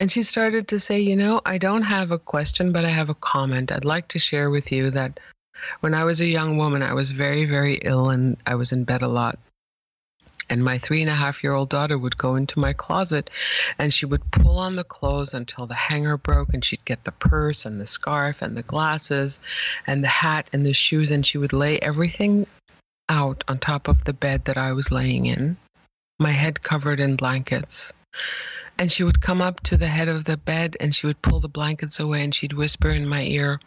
And 0.00 0.10
she 0.10 0.22
started 0.22 0.68
to 0.68 0.80
say, 0.80 0.98
You 0.98 1.14
know, 1.14 1.42
I 1.44 1.58
don't 1.58 1.82
have 1.82 2.10
a 2.10 2.18
question, 2.18 2.72
but 2.72 2.86
I 2.86 2.88
have 2.88 3.10
a 3.10 3.14
comment. 3.14 3.70
I'd 3.70 3.84
like 3.84 4.08
to 4.08 4.18
share 4.18 4.48
with 4.48 4.72
you 4.72 4.90
that 4.92 5.20
when 5.80 5.92
I 5.92 6.04
was 6.04 6.22
a 6.22 6.26
young 6.26 6.56
woman, 6.56 6.82
I 6.82 6.94
was 6.94 7.10
very, 7.10 7.44
very 7.44 7.74
ill 7.74 8.08
and 8.08 8.38
I 8.46 8.54
was 8.54 8.72
in 8.72 8.84
bed 8.84 9.02
a 9.02 9.08
lot. 9.08 9.38
And 10.48 10.64
my 10.64 10.78
three 10.78 11.02
and 11.02 11.10
a 11.10 11.14
half 11.14 11.44
year 11.44 11.52
old 11.52 11.68
daughter 11.68 11.98
would 11.98 12.16
go 12.16 12.34
into 12.34 12.58
my 12.58 12.72
closet 12.72 13.28
and 13.78 13.92
she 13.92 14.06
would 14.06 14.28
pull 14.32 14.58
on 14.58 14.74
the 14.74 14.84
clothes 14.84 15.34
until 15.34 15.66
the 15.66 15.74
hanger 15.74 16.16
broke 16.16 16.54
and 16.54 16.64
she'd 16.64 16.84
get 16.86 17.04
the 17.04 17.12
purse 17.12 17.66
and 17.66 17.78
the 17.78 17.86
scarf 17.86 18.40
and 18.40 18.56
the 18.56 18.62
glasses 18.62 19.38
and 19.86 20.02
the 20.02 20.08
hat 20.08 20.48
and 20.52 20.64
the 20.64 20.72
shoes 20.72 21.10
and 21.10 21.24
she 21.24 21.38
would 21.38 21.52
lay 21.52 21.78
everything 21.78 22.46
out 23.10 23.44
on 23.48 23.58
top 23.58 23.86
of 23.86 24.02
the 24.04 24.12
bed 24.14 24.46
that 24.46 24.56
I 24.56 24.72
was 24.72 24.90
laying 24.90 25.26
in, 25.26 25.56
my 26.18 26.30
head 26.30 26.62
covered 26.62 27.00
in 27.00 27.16
blankets 27.16 27.92
and 28.78 28.90
she 28.90 29.04
would 29.04 29.20
come 29.20 29.42
up 29.42 29.60
to 29.60 29.76
the 29.76 29.86
head 29.86 30.08
of 30.08 30.24
the 30.24 30.36
bed 30.36 30.76
and 30.80 30.94
she 30.94 31.06
would 31.06 31.20
pull 31.22 31.40
the 31.40 31.48
blankets 31.48 32.00
away 32.00 32.22
and 32.22 32.34
she'd 32.34 32.52
whisper 32.52 32.90
in 32.90 33.08
my 33.08 33.22
ear, 33.22 33.60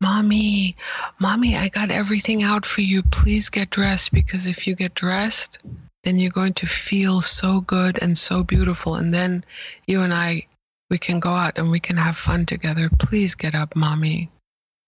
Mommy, 0.00 0.76
Mommy, 1.18 1.56
I 1.56 1.68
got 1.68 1.90
everything 1.90 2.42
out 2.42 2.64
for 2.64 2.80
you. 2.80 3.02
Please 3.02 3.50
get 3.50 3.70
dressed 3.70 4.12
because 4.12 4.46
if 4.46 4.66
you 4.66 4.74
get 4.74 4.94
dressed, 4.94 5.58
then 6.04 6.18
you're 6.18 6.30
going 6.30 6.54
to 6.54 6.66
feel 6.66 7.20
so 7.20 7.60
good 7.60 7.98
and 8.02 8.16
so 8.16 8.42
beautiful. 8.42 8.94
And 8.94 9.12
then 9.12 9.44
you 9.86 10.00
and 10.00 10.14
I, 10.14 10.46
we 10.88 10.98
can 10.98 11.20
go 11.20 11.30
out 11.30 11.58
and 11.58 11.70
we 11.70 11.80
can 11.80 11.96
have 11.96 12.16
fun 12.16 12.46
together. 12.46 12.88
Please 12.98 13.34
get 13.34 13.54
up, 13.54 13.76
Mommy. 13.76 14.30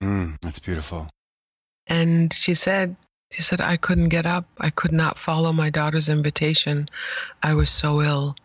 Mm, 0.03 0.37
that's 0.41 0.59
beautiful. 0.59 1.11
And 1.87 2.33
she 2.33 2.55
said, 2.55 2.97
she 3.31 3.43
said, 3.43 3.61
I 3.61 3.77
couldn't 3.77 4.09
get 4.09 4.27
up. 4.27 4.47
I 4.59 4.71
could 4.71 4.93
not 4.93 5.19
follow 5.19 5.53
my 5.53 5.71
daughter's 5.71 6.09
invitation. 6.09 6.89
I 7.43 7.55
was 7.55 7.71
so 7.71 8.03
ill. 8.03 8.37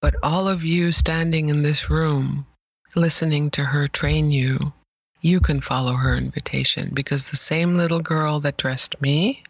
But 0.00 0.14
all 0.22 0.46
of 0.46 0.64
you 0.64 0.92
standing 0.92 1.48
in 1.48 1.62
this 1.62 1.90
room, 1.90 2.46
listening 2.94 3.50
to 3.52 3.64
her 3.64 3.88
train 3.88 4.30
you, 4.30 4.72
you 5.20 5.40
can 5.40 5.60
follow 5.60 5.94
her 5.94 6.14
invitation 6.14 6.90
because 6.94 7.26
the 7.26 7.36
same 7.36 7.76
little 7.76 8.00
girl 8.00 8.40
that 8.40 8.56
dressed 8.56 9.00
me 9.02 9.42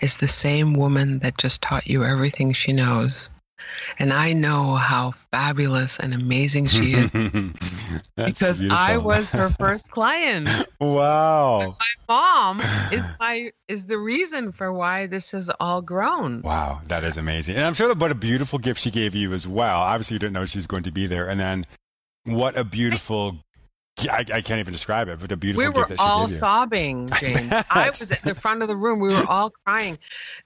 is 0.00 0.16
the 0.16 0.28
same 0.28 0.74
woman 0.74 1.18
that 1.20 1.38
just 1.38 1.62
taught 1.62 1.88
you 1.88 2.04
everything 2.04 2.52
she 2.52 2.72
knows. 2.72 3.30
And 3.98 4.12
I 4.12 4.32
know 4.32 4.74
how 4.74 5.12
fabulous 5.32 5.98
and 5.98 6.12
amazing 6.12 6.66
she 6.66 6.94
is 6.94 7.10
because 8.16 8.58
beautiful. 8.58 8.76
I 8.76 8.98
was 8.98 9.30
her 9.30 9.48
first 9.50 9.90
client. 9.90 10.48
wow. 10.80 11.76
My 11.78 11.86
mom 12.08 12.60
is 12.92 13.04
my 13.18 13.52
is 13.68 13.86
the 13.86 13.98
reason 13.98 14.52
for 14.52 14.72
why 14.72 15.06
this 15.06 15.30
has 15.32 15.50
all 15.60 15.82
grown. 15.82 16.42
Wow, 16.42 16.80
that 16.88 17.04
is 17.04 17.16
amazing. 17.16 17.56
And 17.56 17.64
I'm 17.64 17.74
sure 17.74 17.88
that 17.88 17.98
what 17.98 18.10
a 18.10 18.16
beautiful 18.16 18.58
gift 18.58 18.80
she 18.80 18.90
gave 18.90 19.14
you 19.14 19.32
as 19.32 19.48
well. 19.48 19.80
Obviously 19.80 20.16
you 20.16 20.18
didn't 20.18 20.34
know 20.34 20.44
she 20.44 20.58
was 20.58 20.66
going 20.66 20.82
to 20.84 20.92
be 20.92 21.06
there. 21.06 21.28
And 21.28 21.40
then 21.40 21.66
what 22.24 22.56
a 22.56 22.64
beautiful 22.64 23.38
I, 23.98 24.24
I, 24.30 24.40
can't 24.42 24.60
even 24.60 24.74
describe 24.74 25.08
it, 25.08 25.20
but 25.20 25.32
a 25.32 25.36
beautiful 25.38 25.64
we 25.64 25.68
were 25.68 25.86
gift 25.86 25.88
that 25.88 26.00
she 26.00 26.04
all 26.04 26.26
gave 26.26 26.34
you. 26.34 26.38
sobbing, 26.38 27.08
James. 27.18 27.50
I 27.70 27.88
was 27.88 28.12
at 28.12 28.20
the 28.22 28.34
front 28.34 28.60
of 28.60 28.68
the 28.68 28.76
room. 28.76 29.00
We 29.00 29.08
were 29.08 29.24
all 29.26 29.50
crying. 29.64 29.98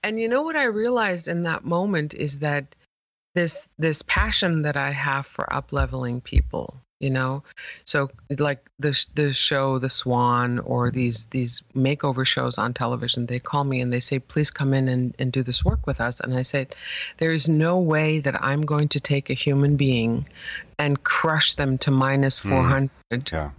And 0.05 0.21
you 0.21 0.29
know 0.29 0.43
what 0.43 0.55
I 0.55 0.64
realized 0.64 1.26
in 1.26 1.43
that 1.43 1.64
moment 1.64 2.14
is 2.14 2.38
that 2.38 2.76
this 3.34 3.68
this 3.78 4.02
passion 4.02 4.62
that 4.62 4.76
I 4.76 4.90
have 4.90 5.26
for 5.26 5.52
up 5.52 5.72
leveling 5.72 6.20
people, 6.20 6.80
you 6.99 7.10
know. 7.10 7.42
So 7.84 8.10
like 8.38 8.68
the 8.78 9.06
the 9.14 9.32
show 9.32 9.78
The 9.78 9.90
Swan 9.90 10.58
or 10.60 10.90
these 10.90 11.26
these 11.26 11.62
makeover 11.75 12.26
shows 12.26 12.58
on 12.58 12.75
television, 12.75 13.26
they 13.26 13.38
call 13.38 13.64
me 13.64 13.80
and 13.80 13.92
they 13.92 14.00
say, 14.00 14.18
"Please 14.18 14.50
come 14.50 14.75
in 14.75 14.88
and, 14.88 15.14
and 15.18 15.30
do 15.30 15.42
this 15.42 15.64
work 15.64 15.87
with 15.87 16.00
us." 16.00 16.20
And 16.20 16.34
I 16.34 16.42
say, 16.42 16.66
"There 17.18 17.32
is 17.32 17.49
no 17.49 17.78
way 17.78 18.20
that 18.20 18.42
I'm 18.44 18.62
going 18.62 18.88
to 18.88 19.00
take 19.00 19.30
a 19.30 19.34
human 19.34 19.76
being 19.76 20.26
and 20.78 21.02
crush 21.02 21.54
them 21.54 21.78
to 21.78 21.90
minus 21.90 22.38
400 22.38 22.90
mm. 23.12 23.32
yeah. 23.32 23.50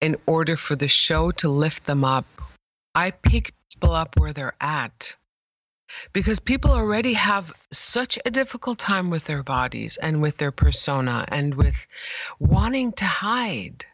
in 0.00 0.16
order 0.26 0.56
for 0.56 0.74
the 0.74 0.88
show 0.88 1.30
to 1.32 1.48
lift 1.48 1.84
them 1.84 2.04
up. 2.04 2.26
I 2.94 3.12
pick 3.12 3.54
people 3.70 3.94
up 3.94 4.18
where 4.18 4.32
they're 4.32 4.56
at." 4.60 5.14
Because 6.12 6.40
people 6.40 6.70
already 6.70 7.12
have 7.14 7.52
such 7.72 8.18
a 8.24 8.30
difficult 8.30 8.78
time 8.78 9.10
with 9.10 9.24
their 9.24 9.42
bodies 9.42 9.96
and 9.96 10.22
with 10.22 10.36
their 10.36 10.52
persona 10.52 11.24
and 11.28 11.54
with 11.54 11.76
wanting 12.38 12.92
to 12.92 13.04
hide. 13.04 13.84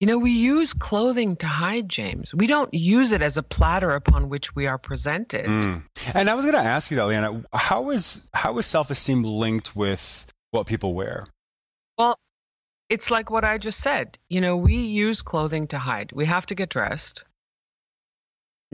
You 0.00 0.08
know, 0.08 0.18
we 0.18 0.32
use 0.32 0.72
clothing 0.74 1.36
to 1.36 1.46
hide, 1.46 1.88
James. 1.88 2.34
We 2.34 2.46
don't 2.46 2.74
use 2.74 3.12
it 3.12 3.22
as 3.22 3.36
a 3.36 3.42
platter 3.42 3.90
upon 3.90 4.28
which 4.28 4.54
we 4.54 4.66
are 4.66 4.76
presented. 4.76 5.46
Mm. 5.46 5.82
And 6.12 6.28
I 6.28 6.34
was 6.34 6.44
going 6.44 6.62
to 6.62 6.68
ask 6.70 6.90
you, 6.90 6.96
that, 6.96 7.44
how 7.52 7.90
is 7.90 8.28
how 8.34 8.58
is 8.58 8.66
self 8.66 8.90
esteem 8.90 9.22
linked 9.22 9.74
with 9.74 10.26
what 10.50 10.66
people 10.66 10.94
wear? 10.94 11.24
Well, 11.96 12.18
it's 12.90 13.10
like 13.10 13.30
what 13.30 13.44
I 13.44 13.56
just 13.58 13.80
said. 13.80 14.18
You 14.28 14.40
know, 14.40 14.56
we 14.56 14.76
use 14.76 15.22
clothing 15.22 15.68
to 15.68 15.78
hide. 15.78 16.12
We 16.12 16.26
have 16.26 16.46
to 16.46 16.54
get 16.54 16.68
dressed. 16.68 17.24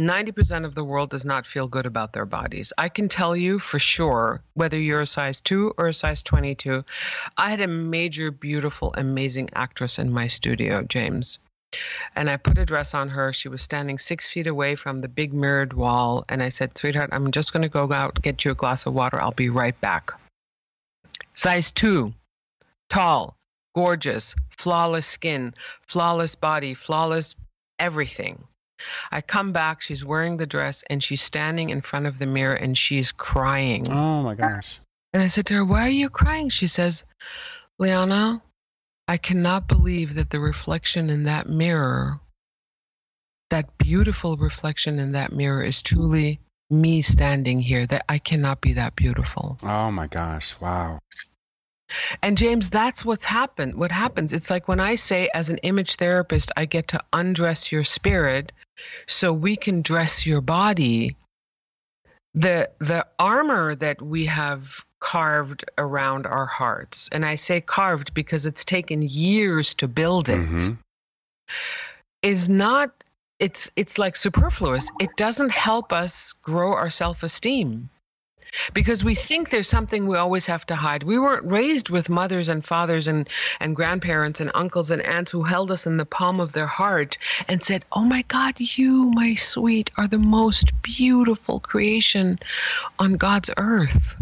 90% 0.00 0.64
of 0.64 0.74
the 0.74 0.82
world 0.82 1.10
does 1.10 1.26
not 1.26 1.46
feel 1.46 1.68
good 1.68 1.84
about 1.84 2.12
their 2.12 2.24
bodies. 2.24 2.72
I 2.78 2.88
can 2.88 3.08
tell 3.08 3.36
you 3.36 3.58
for 3.58 3.78
sure, 3.78 4.40
whether 4.54 4.78
you're 4.78 5.02
a 5.02 5.06
size 5.06 5.42
2 5.42 5.74
or 5.76 5.88
a 5.88 5.94
size 5.94 6.22
22, 6.22 6.84
I 7.36 7.50
had 7.50 7.60
a 7.60 7.66
major, 7.66 8.30
beautiful, 8.30 8.94
amazing 8.96 9.50
actress 9.54 9.98
in 9.98 10.10
my 10.10 10.26
studio, 10.26 10.82
James. 10.82 11.38
And 12.16 12.30
I 12.30 12.38
put 12.38 12.58
a 12.58 12.64
dress 12.64 12.94
on 12.94 13.10
her. 13.10 13.32
She 13.32 13.48
was 13.48 13.62
standing 13.62 13.98
six 13.98 14.26
feet 14.26 14.46
away 14.46 14.74
from 14.74 14.98
the 14.98 15.08
big 15.08 15.34
mirrored 15.34 15.74
wall. 15.74 16.24
And 16.28 16.42
I 16.42 16.48
said, 16.48 16.76
Sweetheart, 16.76 17.10
I'm 17.12 17.30
just 17.30 17.52
going 17.52 17.62
to 17.62 17.68
go 17.68 17.92
out, 17.92 18.22
get 18.22 18.44
you 18.44 18.52
a 18.52 18.56
glass 18.56 18.86
of 18.86 18.94
water. 18.94 19.20
I'll 19.20 19.32
be 19.32 19.50
right 19.50 19.78
back. 19.80 20.12
Size 21.34 21.70
2, 21.70 22.12
tall, 22.88 23.36
gorgeous, 23.74 24.34
flawless 24.58 25.06
skin, 25.06 25.54
flawless 25.86 26.34
body, 26.34 26.74
flawless 26.74 27.34
everything. 27.78 28.44
I 29.10 29.20
come 29.20 29.52
back, 29.52 29.80
she's 29.80 30.04
wearing 30.04 30.36
the 30.36 30.46
dress, 30.46 30.84
and 30.88 31.02
she's 31.02 31.22
standing 31.22 31.70
in 31.70 31.80
front 31.80 32.06
of 32.06 32.18
the 32.18 32.26
mirror 32.26 32.54
and 32.54 32.76
she's 32.76 33.12
crying. 33.12 33.90
Oh 33.90 34.22
my 34.22 34.34
gosh. 34.34 34.80
And 35.12 35.22
I 35.22 35.26
said 35.26 35.46
to 35.46 35.54
her, 35.54 35.64
Why 35.64 35.86
are 35.86 35.88
you 35.88 36.08
crying? 36.08 36.48
She 36.48 36.66
says, 36.66 37.04
Liana, 37.78 38.42
I 39.08 39.16
cannot 39.16 39.66
believe 39.66 40.14
that 40.14 40.30
the 40.30 40.40
reflection 40.40 41.10
in 41.10 41.24
that 41.24 41.48
mirror, 41.48 42.20
that 43.50 43.76
beautiful 43.78 44.36
reflection 44.36 44.98
in 45.00 45.12
that 45.12 45.32
mirror, 45.32 45.64
is 45.64 45.82
truly 45.82 46.38
me 46.70 47.02
standing 47.02 47.60
here. 47.60 47.86
That 47.86 48.04
I 48.08 48.18
cannot 48.18 48.60
be 48.60 48.74
that 48.74 48.94
beautiful. 48.94 49.58
Oh 49.64 49.90
my 49.90 50.06
gosh. 50.06 50.60
Wow. 50.60 51.00
And 52.22 52.36
James, 52.36 52.70
that's 52.70 53.04
what's 53.04 53.24
happened. 53.24 53.76
What 53.76 53.90
happens? 53.90 54.32
It's 54.32 54.50
like 54.50 54.68
when 54.68 54.80
I 54.80 54.96
say, 54.96 55.30
as 55.32 55.48
an 55.48 55.58
image 55.58 55.96
therapist, 55.96 56.52
I 56.56 56.66
get 56.66 56.88
to 56.88 57.02
undress 57.12 57.72
your 57.72 57.84
spirit 57.84 58.52
so 59.06 59.32
we 59.32 59.56
can 59.56 59.82
dress 59.82 60.26
your 60.26 60.40
body 60.40 61.16
the 62.34 62.70
the 62.78 63.06
armor 63.18 63.74
that 63.74 64.00
we 64.00 64.26
have 64.26 64.84
carved 65.00 65.64
around 65.78 66.26
our 66.26 66.46
hearts 66.46 67.08
and 67.10 67.24
i 67.24 67.34
say 67.34 67.60
carved 67.60 68.14
because 68.14 68.46
it's 68.46 68.64
taken 68.64 69.02
years 69.02 69.74
to 69.74 69.88
build 69.88 70.28
it, 70.28 70.38
mm-hmm. 70.38 70.72
is 72.22 72.48
not 72.48 72.92
it's 73.38 73.70
it's 73.76 73.98
like 73.98 74.14
superfluous 74.14 74.90
it 75.00 75.10
doesn't 75.16 75.50
help 75.50 75.92
us 75.92 76.34
grow 76.42 76.74
our 76.74 76.90
self-esteem 76.90 77.88
because 78.74 79.04
we 79.04 79.14
think 79.14 79.50
there's 79.50 79.68
something 79.68 80.06
we 80.06 80.16
always 80.16 80.46
have 80.46 80.66
to 80.66 80.76
hide. 80.76 81.02
We 81.02 81.18
weren't 81.18 81.50
raised 81.50 81.88
with 81.88 82.08
mothers 82.08 82.48
and 82.48 82.64
fathers 82.64 83.08
and, 83.08 83.28
and 83.60 83.76
grandparents 83.76 84.40
and 84.40 84.50
uncles 84.54 84.90
and 84.90 85.02
aunts 85.02 85.30
who 85.30 85.42
held 85.42 85.70
us 85.70 85.86
in 85.86 85.96
the 85.96 86.04
palm 86.04 86.40
of 86.40 86.52
their 86.52 86.66
heart 86.66 87.18
and 87.48 87.62
said, 87.62 87.84
Oh 87.92 88.04
my 88.04 88.22
God, 88.22 88.54
you, 88.58 89.10
my 89.12 89.34
sweet, 89.34 89.90
are 89.96 90.08
the 90.08 90.18
most 90.18 90.70
beautiful 90.82 91.60
creation 91.60 92.38
on 92.98 93.14
God's 93.14 93.50
earth 93.56 94.16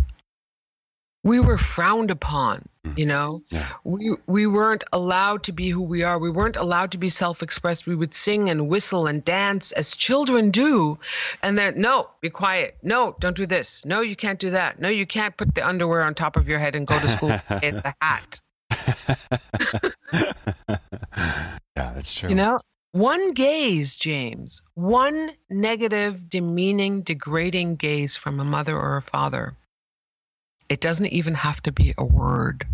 we 1.24 1.40
were 1.40 1.58
frowned 1.58 2.10
upon 2.10 2.66
you 2.96 3.04
mm-hmm. 3.04 3.08
know? 3.08 3.42
Yeah. 3.50 3.68
we 3.84 4.16
we 4.26 4.46
weren't 4.46 4.84
allowed 4.92 5.44
to 5.44 5.52
be 5.52 5.68
who 5.68 5.82
we 5.82 6.02
are. 6.02 6.18
We 6.18 6.30
weren't 6.30 6.56
allowed 6.56 6.92
to 6.92 6.98
be 6.98 7.08
self-expressed. 7.08 7.86
We 7.86 7.94
would 7.94 8.14
sing 8.14 8.50
and 8.50 8.68
whistle 8.68 9.06
and 9.06 9.24
dance 9.24 9.72
as 9.72 9.94
children 9.94 10.50
do 10.50 10.98
and 11.42 11.58
then 11.58 11.80
no 11.80 12.10
be 12.20 12.30
quiet. 12.30 12.76
No 12.82 13.16
don't 13.20 13.36
do 13.36 13.46
this. 13.46 13.84
No 13.84 14.00
you 14.00 14.16
can't 14.16 14.38
do 14.38 14.50
that. 14.50 14.80
No 14.80 14.88
you 14.88 15.06
can't 15.06 15.36
put 15.36 15.54
the 15.54 15.66
underwear 15.66 16.02
on 16.02 16.14
top 16.14 16.36
of 16.36 16.48
your 16.48 16.58
head 16.58 16.74
and 16.74 16.86
go 16.86 16.98
to 16.98 17.08
school 17.08 17.30
in 17.62 17.76
the 17.76 17.94
hat. 18.00 18.40
Yeah 21.76 21.92
that's 21.98 22.14
true. 22.14 22.28
You 22.30 22.36
know? 22.36 22.58
One 22.92 23.32
gaze, 23.32 23.96
James, 23.96 24.62
one 24.74 25.32
negative, 25.50 26.30
demeaning, 26.30 27.02
degrading 27.02 27.76
gaze 27.76 28.16
from 28.16 28.40
a 28.40 28.44
mother 28.44 28.76
or 28.76 28.96
a 28.96 29.02
father. 29.02 29.54
It 30.68 30.80
doesn't 30.80 31.06
even 31.06 31.34
have 31.34 31.60
to 31.62 31.72
be 31.72 31.94
a 31.98 32.04
word. 32.04 32.66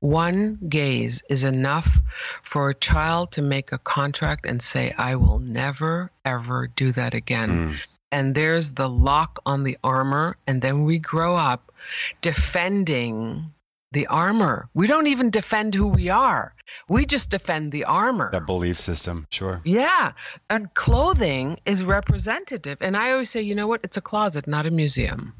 One 0.00 0.58
gaze 0.68 1.22
is 1.28 1.44
enough 1.44 1.98
for 2.42 2.70
a 2.70 2.74
child 2.74 3.32
to 3.32 3.42
make 3.42 3.72
a 3.72 3.78
contract 3.78 4.46
and 4.46 4.62
say, 4.62 4.94
I 4.96 5.16
will 5.16 5.38
never, 5.38 6.10
ever 6.24 6.68
do 6.68 6.92
that 6.92 7.14
again. 7.14 7.50
Mm. 7.50 7.76
And 8.12 8.34
there's 8.34 8.72
the 8.72 8.88
lock 8.88 9.40
on 9.44 9.64
the 9.64 9.78
armor. 9.82 10.36
And 10.46 10.62
then 10.62 10.84
we 10.84 10.98
grow 10.98 11.36
up 11.36 11.72
defending 12.20 13.52
the 13.92 14.06
armor. 14.08 14.68
We 14.74 14.86
don't 14.86 15.06
even 15.06 15.30
defend 15.30 15.74
who 15.74 15.86
we 15.86 16.10
are, 16.10 16.54
we 16.88 17.06
just 17.06 17.30
defend 17.30 17.72
the 17.72 17.84
armor. 17.84 18.30
That 18.30 18.46
belief 18.46 18.78
system, 18.78 19.26
sure. 19.30 19.62
Yeah. 19.64 20.12
And 20.50 20.72
clothing 20.74 21.58
is 21.64 21.82
representative. 21.82 22.78
And 22.80 22.96
I 22.96 23.12
always 23.12 23.30
say, 23.30 23.42
you 23.42 23.54
know 23.54 23.66
what? 23.66 23.80
It's 23.84 23.96
a 23.96 24.02
closet, 24.02 24.46
not 24.46 24.66
a 24.66 24.70
museum. 24.70 25.32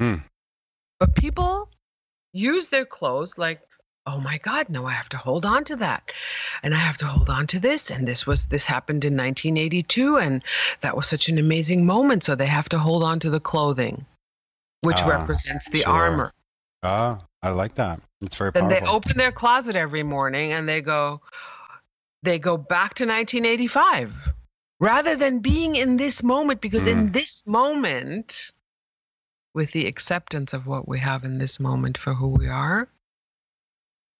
Hmm. 0.00 0.16
But 1.00 1.14
people 1.14 1.70
use 2.32 2.68
their 2.68 2.84
clothes 2.86 3.36
like, 3.38 3.60
oh 4.06 4.20
my 4.20 4.38
God, 4.38 4.68
no, 4.68 4.86
I 4.86 4.92
have 4.92 5.08
to 5.10 5.16
hold 5.16 5.44
on 5.44 5.64
to 5.64 5.76
that. 5.76 6.10
And 6.62 6.74
I 6.74 6.78
have 6.78 6.98
to 6.98 7.06
hold 7.06 7.28
on 7.28 7.46
to 7.48 7.60
this. 7.60 7.90
And 7.90 8.06
this 8.06 8.26
was, 8.26 8.46
this 8.46 8.64
happened 8.64 9.04
in 9.04 9.14
1982. 9.16 10.18
And 10.18 10.44
that 10.80 10.96
was 10.96 11.08
such 11.08 11.28
an 11.28 11.38
amazing 11.38 11.84
moment. 11.86 12.24
So 12.24 12.34
they 12.34 12.46
have 12.46 12.68
to 12.70 12.78
hold 12.78 13.02
on 13.02 13.20
to 13.20 13.30
the 13.30 13.40
clothing, 13.40 14.06
which 14.82 15.02
Ah, 15.02 15.08
represents 15.08 15.68
the 15.68 15.82
sure. 15.82 15.92
armor. 15.92 16.32
Ah, 16.82 17.24
I 17.42 17.50
like 17.50 17.74
that. 17.74 18.00
It's 18.20 18.36
very 18.36 18.52
Then 18.52 18.64
powerful. 18.64 18.86
they 18.86 18.92
open 18.92 19.18
their 19.18 19.32
closet 19.32 19.76
every 19.76 20.02
morning 20.02 20.52
and 20.52 20.68
they 20.68 20.80
go, 20.82 21.20
they 22.22 22.38
go 22.38 22.56
back 22.56 22.94
to 22.94 23.04
1985 23.06 24.12
rather 24.78 25.16
than 25.16 25.40
being 25.40 25.74
in 25.74 25.96
this 25.96 26.22
moment 26.22 26.60
because 26.60 26.86
in 26.86 27.08
Mm. 27.08 27.12
this 27.12 27.42
moment 27.46 28.52
with 29.54 29.72
the 29.72 29.86
acceptance 29.86 30.52
of 30.52 30.66
what 30.66 30.86
we 30.86 30.98
have 30.98 31.24
in 31.24 31.38
this 31.38 31.58
moment 31.58 31.96
for 31.98 32.14
who 32.14 32.28
we 32.28 32.46
are 32.48 32.88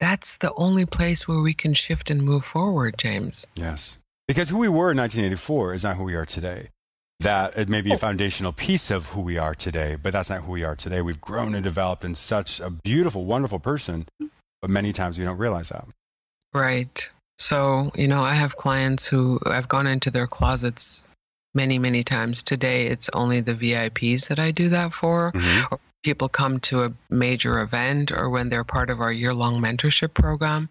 that's 0.00 0.36
the 0.38 0.52
only 0.54 0.84
place 0.86 1.26
where 1.28 1.40
we 1.40 1.54
can 1.54 1.74
shift 1.74 2.10
and 2.10 2.22
move 2.22 2.44
forward 2.44 2.94
james 2.98 3.46
Yes. 3.54 3.98
Because 4.28 4.48
who 4.48 4.58
we 4.58 4.68
were 4.68 4.90
in 4.90 4.96
1984 4.98 5.74
is 5.74 5.84
not 5.84 5.96
who 5.96 6.02
we 6.02 6.16
are 6.16 6.26
today. 6.26 6.70
That 7.20 7.56
it 7.56 7.68
may 7.68 7.80
be 7.80 7.92
a 7.92 7.94
Oh. 7.94 7.98
foundational 7.98 8.52
piece 8.52 8.90
of 8.90 9.10
who 9.10 9.20
we 9.20 9.38
are 9.38 9.54
today, 9.54 9.94
but 9.94 10.12
that's 10.12 10.30
not 10.30 10.40
who 10.42 10.50
we 10.52 10.64
are 10.64 10.74
today. 10.74 11.00
We've 11.00 11.20
grown 11.20 11.54
and 11.54 11.62
developed 11.62 12.04
in 12.04 12.16
such 12.16 12.58
a 12.58 12.68
beautiful, 12.68 13.24
wonderful 13.24 13.60
person, 13.60 14.06
but 14.60 14.68
many 14.68 14.92
times 14.92 15.16
we 15.16 15.24
don't 15.24 15.38
realize 15.38 15.68
that. 15.68 15.86
right 16.54 17.10
so 17.38 17.90
you 17.94 18.08
know 18.08 18.22
i 18.22 18.34
have 18.34 18.56
clients 18.56 19.06
who 19.06 19.38
i've 19.46 19.68
gone 19.68 19.86
into 19.86 20.10
their 20.10 20.26
closets 20.26 21.06
many 21.54 21.78
many 21.78 22.02
times 22.02 22.42
today 22.42 22.86
it's 22.86 23.08
only 23.12 23.40
the 23.42 23.54
vips 23.54 24.28
that 24.28 24.38
i 24.38 24.50
do 24.50 24.68
that 24.70 24.92
for 24.94 25.32
Mhm. 25.32 25.66
or 25.70 25.78
people 26.06 26.28
come 26.28 26.60
to 26.60 26.84
a 26.84 26.92
major 27.10 27.58
event 27.58 28.12
or 28.12 28.30
when 28.30 28.48
they're 28.48 28.62
part 28.62 28.90
of 28.90 29.00
our 29.00 29.10
year-long 29.10 29.60
mentorship 29.60 30.14
program. 30.14 30.68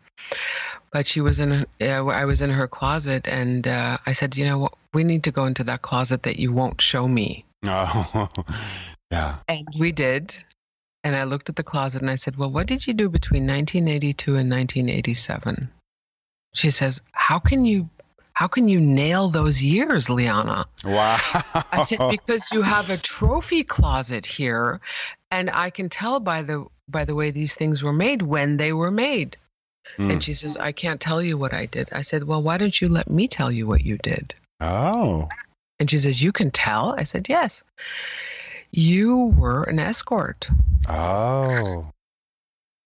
But 0.93 1.05
she 1.05 1.19
was 1.19 1.41
in 1.41 1.51
uh, 1.51 2.05
i 2.21 2.23
was 2.23 2.41
in 2.41 2.49
her 2.49 2.69
closet 2.69 3.27
and 3.27 3.67
uh, 3.67 3.97
i 4.05 4.13
said 4.13 4.37
you 4.37 4.45
know 4.45 4.59
what 4.59 4.73
we 4.93 5.03
need 5.03 5.25
to 5.25 5.33
go 5.33 5.43
into 5.43 5.65
that 5.65 5.81
closet 5.81 6.23
that 6.23 6.39
you 6.39 6.53
won't 6.53 6.79
show 6.79 7.05
me. 7.07 7.43
Oh, 7.67 8.29
yeah. 9.11 9.35
and 9.47 9.67
we 9.77 9.91
did. 9.91 10.33
And 11.03 11.15
i 11.17 11.25
looked 11.25 11.49
at 11.49 11.57
the 11.57 11.69
closet 11.71 12.01
and 12.01 12.09
i 12.09 12.15
said 12.15 12.37
well 12.37 12.49
what 12.49 12.67
did 12.67 12.87
you 12.87 12.93
do 12.93 13.09
between 13.09 13.43
1982 13.45 14.37
and 14.37 14.49
1987 14.49 15.69
she 16.53 16.71
says 16.71 17.01
how 17.11 17.39
can 17.39 17.65
you 17.65 17.89
how 18.35 18.47
can 18.47 18.67
you 18.67 18.79
nail 18.79 19.29
those 19.29 19.61
years 19.61 20.09
liana 20.09 20.65
Wow. 20.85 21.17
I 21.71 21.81
said 21.81 21.99
because 22.11 22.51
you 22.51 22.61
have 22.61 22.89
a 22.89 22.97
trophy 22.97 23.63
closet 23.63 24.25
here, 24.25 24.79
and 25.31 25.49
I 25.49 25.71
can 25.71 25.89
tell 25.89 26.19
by 26.19 26.43
the 26.43 26.65
by 26.87 27.05
the 27.05 27.15
way 27.15 27.31
these 27.31 27.55
things 27.55 27.81
were 27.81 27.93
made 27.93 28.21
when 28.21 28.57
they 28.57 28.71
were 28.71 28.91
made. 28.91 29.37
Mm. 29.97 30.13
And 30.13 30.23
she 30.23 30.33
says, 30.33 30.57
I 30.57 30.71
can't 30.71 30.99
tell 30.99 31.21
you 31.21 31.37
what 31.37 31.53
I 31.53 31.65
did. 31.65 31.89
I 31.91 32.01
said, 32.01 32.23
Well, 32.23 32.41
why 32.41 32.57
don't 32.57 32.79
you 32.79 32.87
let 32.87 33.09
me 33.09 33.27
tell 33.27 33.51
you 33.51 33.67
what 33.67 33.81
you 33.83 33.97
did? 33.97 34.35
oh. 34.61 35.27
And 35.79 35.89
she 35.89 35.97
says, 35.97 36.21
You 36.21 36.31
can 36.31 36.51
tell. 36.51 36.95
I 36.97 37.03
said, 37.03 37.27
Yes. 37.27 37.63
You 38.71 39.33
were 39.37 39.63
an 39.63 39.79
escort. 39.79 40.47
Oh. 40.87 41.89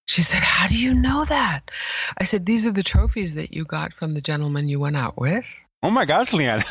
She 0.09 0.23
said, 0.23 0.41
How 0.41 0.67
do 0.67 0.75
you 0.75 0.95
know 0.95 1.23
that? 1.25 1.69
I 2.17 2.23
said, 2.23 2.43
These 2.43 2.65
are 2.65 2.71
the 2.71 2.81
trophies 2.81 3.35
that 3.35 3.53
you 3.53 3.63
got 3.63 3.93
from 3.93 4.15
the 4.15 4.21
gentleman 4.21 4.67
you 4.67 4.79
went 4.79 4.97
out 4.97 5.19
with. 5.19 5.45
Oh 5.83 5.91
my 5.91 6.05
gosh, 6.05 6.31
Leanne. 6.31 6.65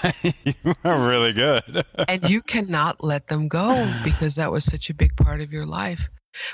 you 0.65 0.75
are 0.85 1.09
really 1.09 1.33
good. 1.33 1.85
and 2.09 2.29
you 2.29 2.43
cannot 2.43 3.05
let 3.05 3.29
them 3.29 3.47
go 3.47 3.89
because 4.03 4.35
that 4.35 4.51
was 4.51 4.65
such 4.65 4.91
a 4.91 4.95
big 4.95 5.17
part 5.17 5.41
of 5.41 5.53
your 5.53 5.67
life. 5.67 6.09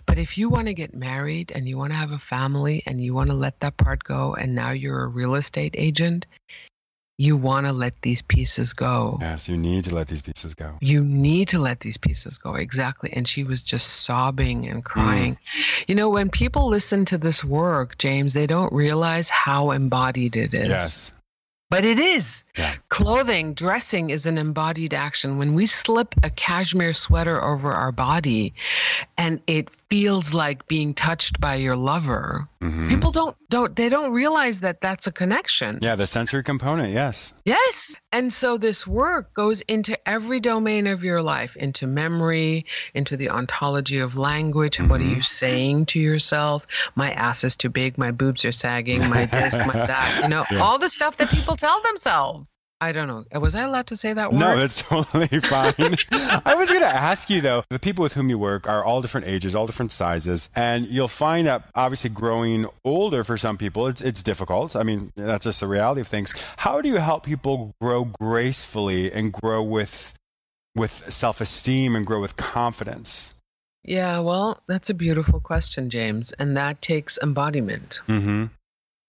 But 0.04 0.18
if 0.18 0.36
you 0.36 0.50
want 0.50 0.66
to 0.66 0.74
get 0.74 0.94
married 0.94 1.52
and 1.54 1.66
you 1.66 1.78
want 1.78 1.92
to 1.92 1.96
have 1.96 2.12
a 2.12 2.18
family 2.18 2.82
and 2.84 3.02
you 3.02 3.14
want 3.14 3.30
to 3.30 3.36
let 3.36 3.60
that 3.60 3.78
part 3.78 4.04
go, 4.04 4.34
and 4.34 4.54
now 4.54 4.72
you're 4.72 5.04
a 5.04 5.08
real 5.08 5.36
estate 5.36 5.74
agent, 5.78 6.26
you 7.16 7.36
want 7.36 7.66
to 7.66 7.72
let 7.72 8.02
these 8.02 8.22
pieces 8.22 8.72
go. 8.72 9.18
yes, 9.20 9.48
you 9.48 9.56
need 9.56 9.84
to 9.84 9.94
let 9.94 10.08
these 10.08 10.22
pieces 10.22 10.54
go. 10.54 10.76
You 10.80 11.02
need 11.02 11.48
to 11.48 11.58
let 11.58 11.80
these 11.80 11.96
pieces 11.96 12.38
go. 12.38 12.54
Exactly. 12.54 13.12
And 13.12 13.28
she 13.28 13.44
was 13.44 13.62
just 13.62 13.86
sobbing 14.02 14.66
and 14.68 14.84
crying. 14.84 15.34
Mm. 15.34 15.88
You 15.88 15.94
know, 15.94 16.08
when 16.08 16.28
people 16.28 16.68
listen 16.68 17.04
to 17.06 17.18
this 17.18 17.44
work, 17.44 17.98
James, 17.98 18.34
they 18.34 18.46
don't 18.46 18.72
realize 18.72 19.28
how 19.30 19.70
embodied 19.70 20.36
it 20.36 20.54
is. 20.54 20.68
Yes. 20.68 21.12
But 21.74 21.84
it 21.84 21.98
is. 21.98 22.44
Yeah. 22.56 22.72
Clothing, 22.88 23.54
dressing 23.54 24.10
is 24.10 24.26
an 24.26 24.38
embodied 24.38 24.94
action. 24.94 25.38
When 25.38 25.54
we 25.54 25.66
slip 25.66 26.14
a 26.22 26.30
cashmere 26.30 26.94
sweater 26.94 27.42
over 27.42 27.72
our 27.72 27.90
body 27.90 28.54
and 29.18 29.40
it 29.48 29.70
feels 29.90 30.32
like 30.32 30.68
being 30.68 30.94
touched 30.94 31.40
by 31.40 31.56
your 31.56 31.74
lover, 31.76 32.48
Mhm. 32.62 32.88
people 32.88 33.10
don't 33.10 33.36
don't 33.50 33.74
they 33.74 33.88
don't 33.88 34.12
realize 34.12 34.60
that 34.60 34.80
that's 34.80 35.08
a 35.08 35.12
connection. 35.12 35.78
Yeah, 35.82 35.96
the 35.96 36.06
sensory 36.06 36.44
component, 36.44 36.92
yes. 36.92 37.34
Yes. 37.44 37.94
And 38.12 38.32
so 38.32 38.56
this 38.56 38.86
work 38.86 39.34
goes 39.34 39.60
into 39.62 39.96
every 40.08 40.38
domain 40.38 40.86
of 40.86 41.02
your 41.02 41.22
life, 41.22 41.56
into 41.56 41.88
memory, 41.88 42.66
into 42.94 43.16
the 43.16 43.30
ontology 43.30 43.98
of 43.98 44.16
language. 44.16 44.78
What 44.78 45.00
are 45.00 45.04
Mhm. 45.04 45.16
you 45.16 45.22
saying 45.22 45.86
to 45.86 45.98
yourself? 45.98 46.66
My 46.94 47.10
ass 47.12 47.42
is 47.42 47.56
too 47.56 47.68
big, 47.70 47.98
my 47.98 48.12
boobs 48.12 48.44
are 48.44 48.52
sagging, 48.52 49.00
my 49.10 49.26
this, 49.26 49.54
my 49.66 49.72
that. 49.86 50.20
You 50.22 50.28
know, 50.28 50.44
Yeah. 50.52 50.60
all 50.60 50.78
the 50.78 50.88
stuff 50.88 51.16
that 51.16 51.28
people 51.30 51.56
tell 51.64 51.82
themselves. 51.82 52.46
I 52.80 52.92
don't 52.92 53.08
know. 53.08 53.40
Was 53.40 53.54
I 53.54 53.62
allowed 53.62 53.86
to 53.86 53.96
say 53.96 54.12
that 54.12 54.30
word? 54.30 54.40
No, 54.40 54.58
that's 54.58 54.82
totally 54.82 55.26
fine. 55.28 55.96
I 56.10 56.54
was 56.54 56.68
going 56.68 56.82
to 56.82 56.86
ask 56.86 57.30
you 57.30 57.40
though, 57.40 57.64
the 57.70 57.78
people 57.78 58.02
with 58.02 58.12
whom 58.12 58.28
you 58.28 58.36
work 58.36 58.68
are 58.68 58.84
all 58.84 59.00
different 59.00 59.26
ages, 59.26 59.54
all 59.54 59.64
different 59.64 59.90
sizes, 59.90 60.50
and 60.54 60.84
you'll 60.84 61.08
find 61.08 61.46
that 61.46 61.64
obviously 61.74 62.10
growing 62.10 62.66
older 62.84 63.24
for 63.24 63.38
some 63.38 63.56
people, 63.56 63.86
it's, 63.86 64.02
it's 64.02 64.22
difficult. 64.22 64.76
I 64.76 64.82
mean, 64.82 65.12
that's 65.16 65.44
just 65.44 65.60
the 65.60 65.66
reality 65.66 66.02
of 66.02 66.08
things. 66.08 66.34
How 66.58 66.82
do 66.82 66.88
you 66.88 66.96
help 66.96 67.24
people 67.24 67.74
grow 67.80 68.04
gracefully 68.04 69.10
and 69.10 69.32
grow 69.32 69.62
with, 69.62 70.12
with 70.74 71.10
self-esteem 71.10 71.96
and 71.96 72.04
grow 72.04 72.20
with 72.20 72.36
confidence? 72.36 73.34
yeah, 73.86 74.18
well, 74.20 74.60
that's 74.66 74.90
a 74.90 74.94
beautiful 74.94 75.40
question, 75.40 75.90
James, 75.90 76.32
and 76.32 76.56
that 76.56 76.80
takes 76.82 77.18
embodiment. 77.22 78.00
Mm-hmm. 78.08 78.46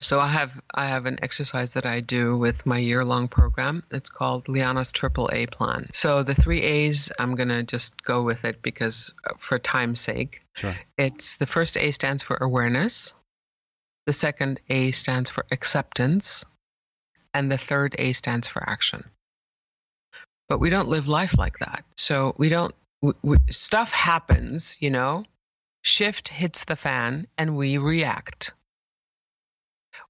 So 0.06 0.20
I 0.20 0.28
have 0.28 0.62
I 0.72 0.86
have 0.86 1.08
an 1.08 1.18
exercise 1.24 1.74
that 1.74 1.88
I 1.88 2.00
do 2.00 2.38
with 2.38 2.64
my 2.64 2.78
year 2.78 3.04
long 3.04 3.28
program. 3.28 3.82
It's 3.90 4.12
called 4.12 4.46
Liana's 4.46 4.92
Triple 4.92 5.32
A 5.34 5.48
Plan. 5.48 5.90
So 5.94 6.22
the 6.22 6.36
three 6.36 6.62
A's, 6.62 7.12
I'm 7.18 7.34
gonna 7.34 7.64
just 7.64 8.04
go 8.04 8.22
with 8.22 8.46
it 8.46 8.62
because 8.62 9.12
uh, 9.28 9.34
for 9.40 9.58
time's 9.58 10.00
sake, 10.00 10.44
Sure. 10.54 10.78
it's 11.00 11.38
the 11.38 11.48
first 11.48 11.76
A 11.78 11.90
stands 11.90 12.22
for 12.22 12.38
awareness, 12.38 13.16
the 14.06 14.14
second 14.14 14.62
A 14.70 14.92
stands 14.92 15.32
for 15.32 15.44
acceptance, 15.52 16.46
and 17.34 17.52
the 17.52 17.58
third 17.58 17.96
A 17.98 18.14
stands 18.14 18.48
for 18.48 18.62
action. 18.70 19.06
But 20.50 20.60
we 20.60 20.70
don't 20.70 20.88
live 20.88 21.08
life 21.08 21.36
like 21.36 21.58
that. 21.62 21.84
So 21.98 22.36
we 22.38 22.50
don't. 22.50 22.76
W- 23.02 23.18
w- 23.24 23.52
stuff 23.52 23.90
happens, 23.90 24.78
you 24.80 24.92
know. 24.92 25.26
Shift 25.82 26.28
hits 26.28 26.64
the 26.66 26.76
fan, 26.76 27.26
and 27.40 27.58
we 27.58 27.80
react 27.80 28.54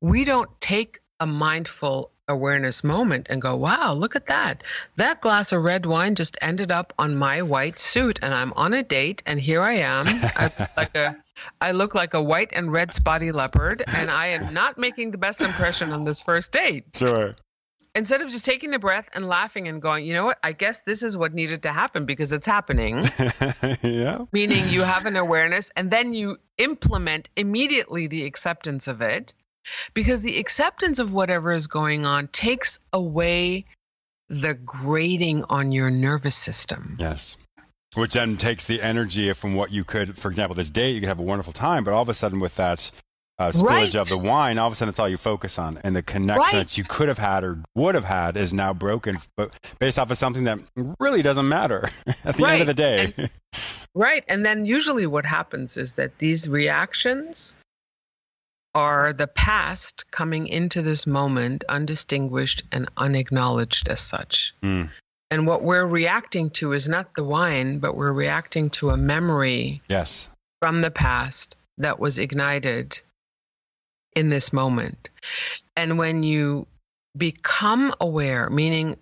we 0.02 0.26
don't 0.26 0.50
take 0.62 1.00
a 1.20 1.26
mindful 1.26 2.12
awareness 2.28 2.84
moment 2.84 3.28
and 3.30 3.42
go, 3.42 3.56
wow, 3.56 3.94
look 3.94 4.16
at 4.16 4.28
that. 4.28 4.64
That 4.96 5.22
glass 5.22 5.52
of 5.52 5.64
red 5.64 5.86
wine 5.86 6.16
just 6.16 6.38
ended 6.42 6.72
up 6.72 6.94
on 6.98 7.16
my 7.16 7.42
white 7.42 7.80
suit 7.80 8.20
and 8.22 8.34
I'm 8.34 8.54
on 8.54 8.74
a 8.74 8.84
date 8.84 9.22
and 9.26 9.40
here 9.40 9.62
I 9.62 9.74
am. 9.74 10.06
I 10.08 10.52
look 10.58 10.70
like 10.78 10.96
a 10.96 11.18
I 11.62 11.72
look 11.72 11.94
like 11.94 12.14
a 12.14 12.24
white 12.24 12.50
and 12.54 12.72
red 12.72 12.94
spotty 12.94 13.32
leopard 13.32 13.84
and 13.88 14.10
I 14.10 14.28
am 14.28 14.54
not 14.54 14.78
making 14.78 15.12
the 15.12 15.18
best 15.18 15.42
impression 15.42 15.92
on 15.92 16.04
this 16.06 16.20
first 16.20 16.52
date. 16.52 16.86
Sure. 16.96 17.36
Instead 17.94 18.22
of 18.22 18.30
just 18.30 18.46
taking 18.46 18.74
a 18.74 18.80
breath 18.80 19.08
and 19.14 19.26
laughing 19.26 19.68
and 19.70 19.82
going, 19.82 20.06
you 20.06 20.14
know 20.14 20.26
what, 20.26 20.38
I 20.44 20.52
guess 20.52 20.82
this 20.82 21.02
is 21.02 21.16
what 21.16 21.34
needed 21.34 21.64
to 21.64 21.72
happen 21.72 22.06
because 22.06 22.34
it's 22.34 22.48
happening 22.48 23.02
yeah. 23.84 24.26
meaning 24.34 24.68
you 24.68 24.82
have 24.82 25.06
an 25.06 25.16
awareness 25.16 25.72
and 25.78 25.92
then 25.92 26.14
you 26.14 26.38
implement 26.58 27.30
immediately 27.38 28.08
the 28.08 28.26
acceptance 28.26 28.88
of 28.88 29.02
it 29.02 29.34
Because 29.94 30.22
the 30.22 30.40
acceptance 30.40 31.00
of 31.00 31.14
whatever 31.14 31.54
is 31.54 31.68
going 31.68 32.06
on 32.06 32.28
takes 32.30 32.80
away 32.94 33.66
the 34.30 34.54
grating 34.54 35.44
on 35.46 35.72
your 35.72 35.90
nervous 35.90 36.36
system. 36.36 36.98
Yes. 37.00 37.38
Which 37.96 38.14
then 38.14 38.38
takes 38.38 38.68
the 38.68 38.82
energy 38.82 39.32
from 39.34 39.56
what 39.56 39.72
you 39.72 39.84
could, 39.84 40.18
for 40.18 40.28
example, 40.30 40.56
this 40.56 40.70
date, 40.70 40.92
you 40.92 41.00
could 41.00 41.10
have 41.10 41.20
a 41.20 41.24
wonderful 41.24 41.54
time, 41.54 41.84
but 41.84 41.94
all 41.94 42.02
of 42.02 42.10
a 42.10 42.14
sudden 42.14 42.40
with 42.40 42.56
that 42.56 42.92
uh, 43.38 43.50
spillage 43.50 43.68
right. 43.68 43.96
of 43.96 44.10
the 44.10 44.18
wine, 44.18 44.58
all 44.58 44.68
of 44.68 44.74
a 44.74 44.76
sudden 44.76 44.90
it's 44.90 45.00
all 45.00 45.10
you 45.10 45.18
focus 45.18 45.60
on. 45.60 45.80
And 45.84 45.96
the 45.96 46.02
connection 46.02 46.58
right. 46.58 46.66
that 46.66 46.78
you 46.78 46.84
could 46.84 47.08
have 47.08 47.18
had 47.18 47.44
or 47.44 47.64
would 47.74 47.96
have 47.96 48.04
had 48.06 48.38
is 48.38 48.54
now 48.54 48.74
broken 48.74 49.18
but 49.38 49.58
based 49.80 50.00
off 50.00 50.12
of 50.12 50.18
something 50.18 50.46
that 50.46 50.60
really 51.00 51.22
doesn't 51.22 51.48
matter 51.48 51.90
at 52.24 52.36
the 52.36 52.44
right. 52.44 52.54
end 52.54 52.62
of 52.62 52.68
the 52.68 52.74
day. 52.74 53.14
And, 53.18 53.30
right. 53.96 54.24
And 54.28 54.46
then 54.46 54.66
usually 54.66 55.06
what 55.06 55.26
happens 55.26 55.78
is 55.78 55.96
that 55.96 56.18
these 56.20 56.50
reactions 56.50 57.56
are 58.76 59.14
the 59.14 59.28
past 59.28 60.12
coming 60.12 60.48
into 60.48 60.82
this 60.82 61.08
moment 61.08 61.64
undistinguished 61.70 62.64
and 62.72 62.90
unacknowledged 62.98 63.88
as 63.88 64.02
such. 64.02 64.54
Mm. 64.62 64.92
And 65.32 65.48
what 65.48 65.64
we're 65.64 65.88
reacting 65.88 66.50
to 66.52 66.74
is 66.74 66.88
not 66.88 67.16
the 67.16 67.24
wine, 67.24 67.80
but 67.80 67.96
we're 67.96 68.12
reacting 68.12 68.70
to 68.72 68.92
a 68.92 68.98
memory 68.98 69.82
yes. 69.88 70.30
from 70.62 70.82
the 70.82 70.92
past 70.92 71.56
that 71.78 72.00
was 72.00 72.20
ignited 72.20 73.02
in 74.16 74.30
this 74.30 74.54
moment. 74.54 75.10
And 75.76 75.98
when 75.98 76.24
you 76.24 76.68
become 77.18 77.94
aware, 78.00 78.50
meaning, 78.50 78.98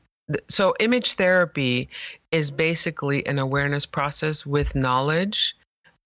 so 0.48 0.76
image 0.80 1.14
therapy 1.14 1.90
is 2.32 2.52
basically 2.52 3.26
an 3.28 3.40
awareness 3.40 3.86
process 3.86 4.46
with 4.46 4.76
knowledge 4.76 5.56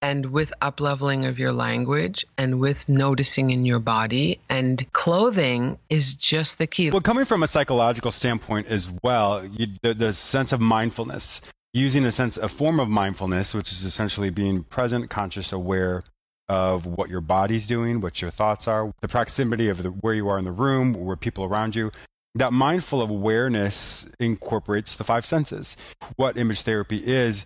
and 0.02 0.28
with 0.28 0.54
upleveling 0.62 1.28
of 1.28 1.40
your 1.40 1.52
language 1.52 2.26
and 2.38 2.60
with 2.60 2.88
noticing 2.88 3.52
in 3.52 3.66
your 3.66 3.80
body 3.80 4.40
and 4.50 4.92
clothing 4.94 5.78
is 5.90 6.14
just 6.14 6.58
the 6.58 6.68
key. 6.68 6.92
Well 6.92 7.02
coming 7.02 7.26
from 7.26 7.44
a 7.44 7.48
psychological 7.48 8.12
standpoint 8.12 8.68
as 8.68 8.92
well 9.04 9.46
you, 9.46 9.68
the, 9.82 9.94
the 9.94 10.14
sense 10.14 10.52
of 10.52 10.62
mindfulness 10.62 11.42
using 11.74 12.06
a 12.06 12.12
sense 12.12 12.38
a 12.38 12.48
form 12.48 12.80
of 12.80 12.90
mindfulness 12.90 13.54
which 13.54 13.72
is 13.72 13.84
essentially 13.84 14.30
being 14.30 14.64
present 14.64 15.10
conscious 15.10 15.52
aware 15.52 16.04
of 16.50 16.86
what 16.86 17.10
your 17.10 17.22
body's 17.22 17.68
doing 17.68 18.00
what 18.00 18.22
your 18.22 18.32
thoughts 18.32 18.68
are 18.68 18.92
the 19.02 19.08
proximity 19.08 19.68
of 19.68 19.84
the, 19.84 19.90
where 19.90 20.14
you 20.14 20.30
are 20.30 20.38
in 20.38 20.46
the 20.46 20.52
room 20.52 20.94
where 20.94 21.16
people 21.16 21.44
around 21.44 21.76
you 21.76 21.92
that 22.38 22.54
mindful 22.54 23.02
awareness 23.02 24.08
incorporates 24.20 24.96
the 24.96 25.04
five 25.04 25.26
senses. 25.26 25.76
What 26.16 26.38
image 26.38 26.62
therapy 26.62 27.02
is 27.04 27.46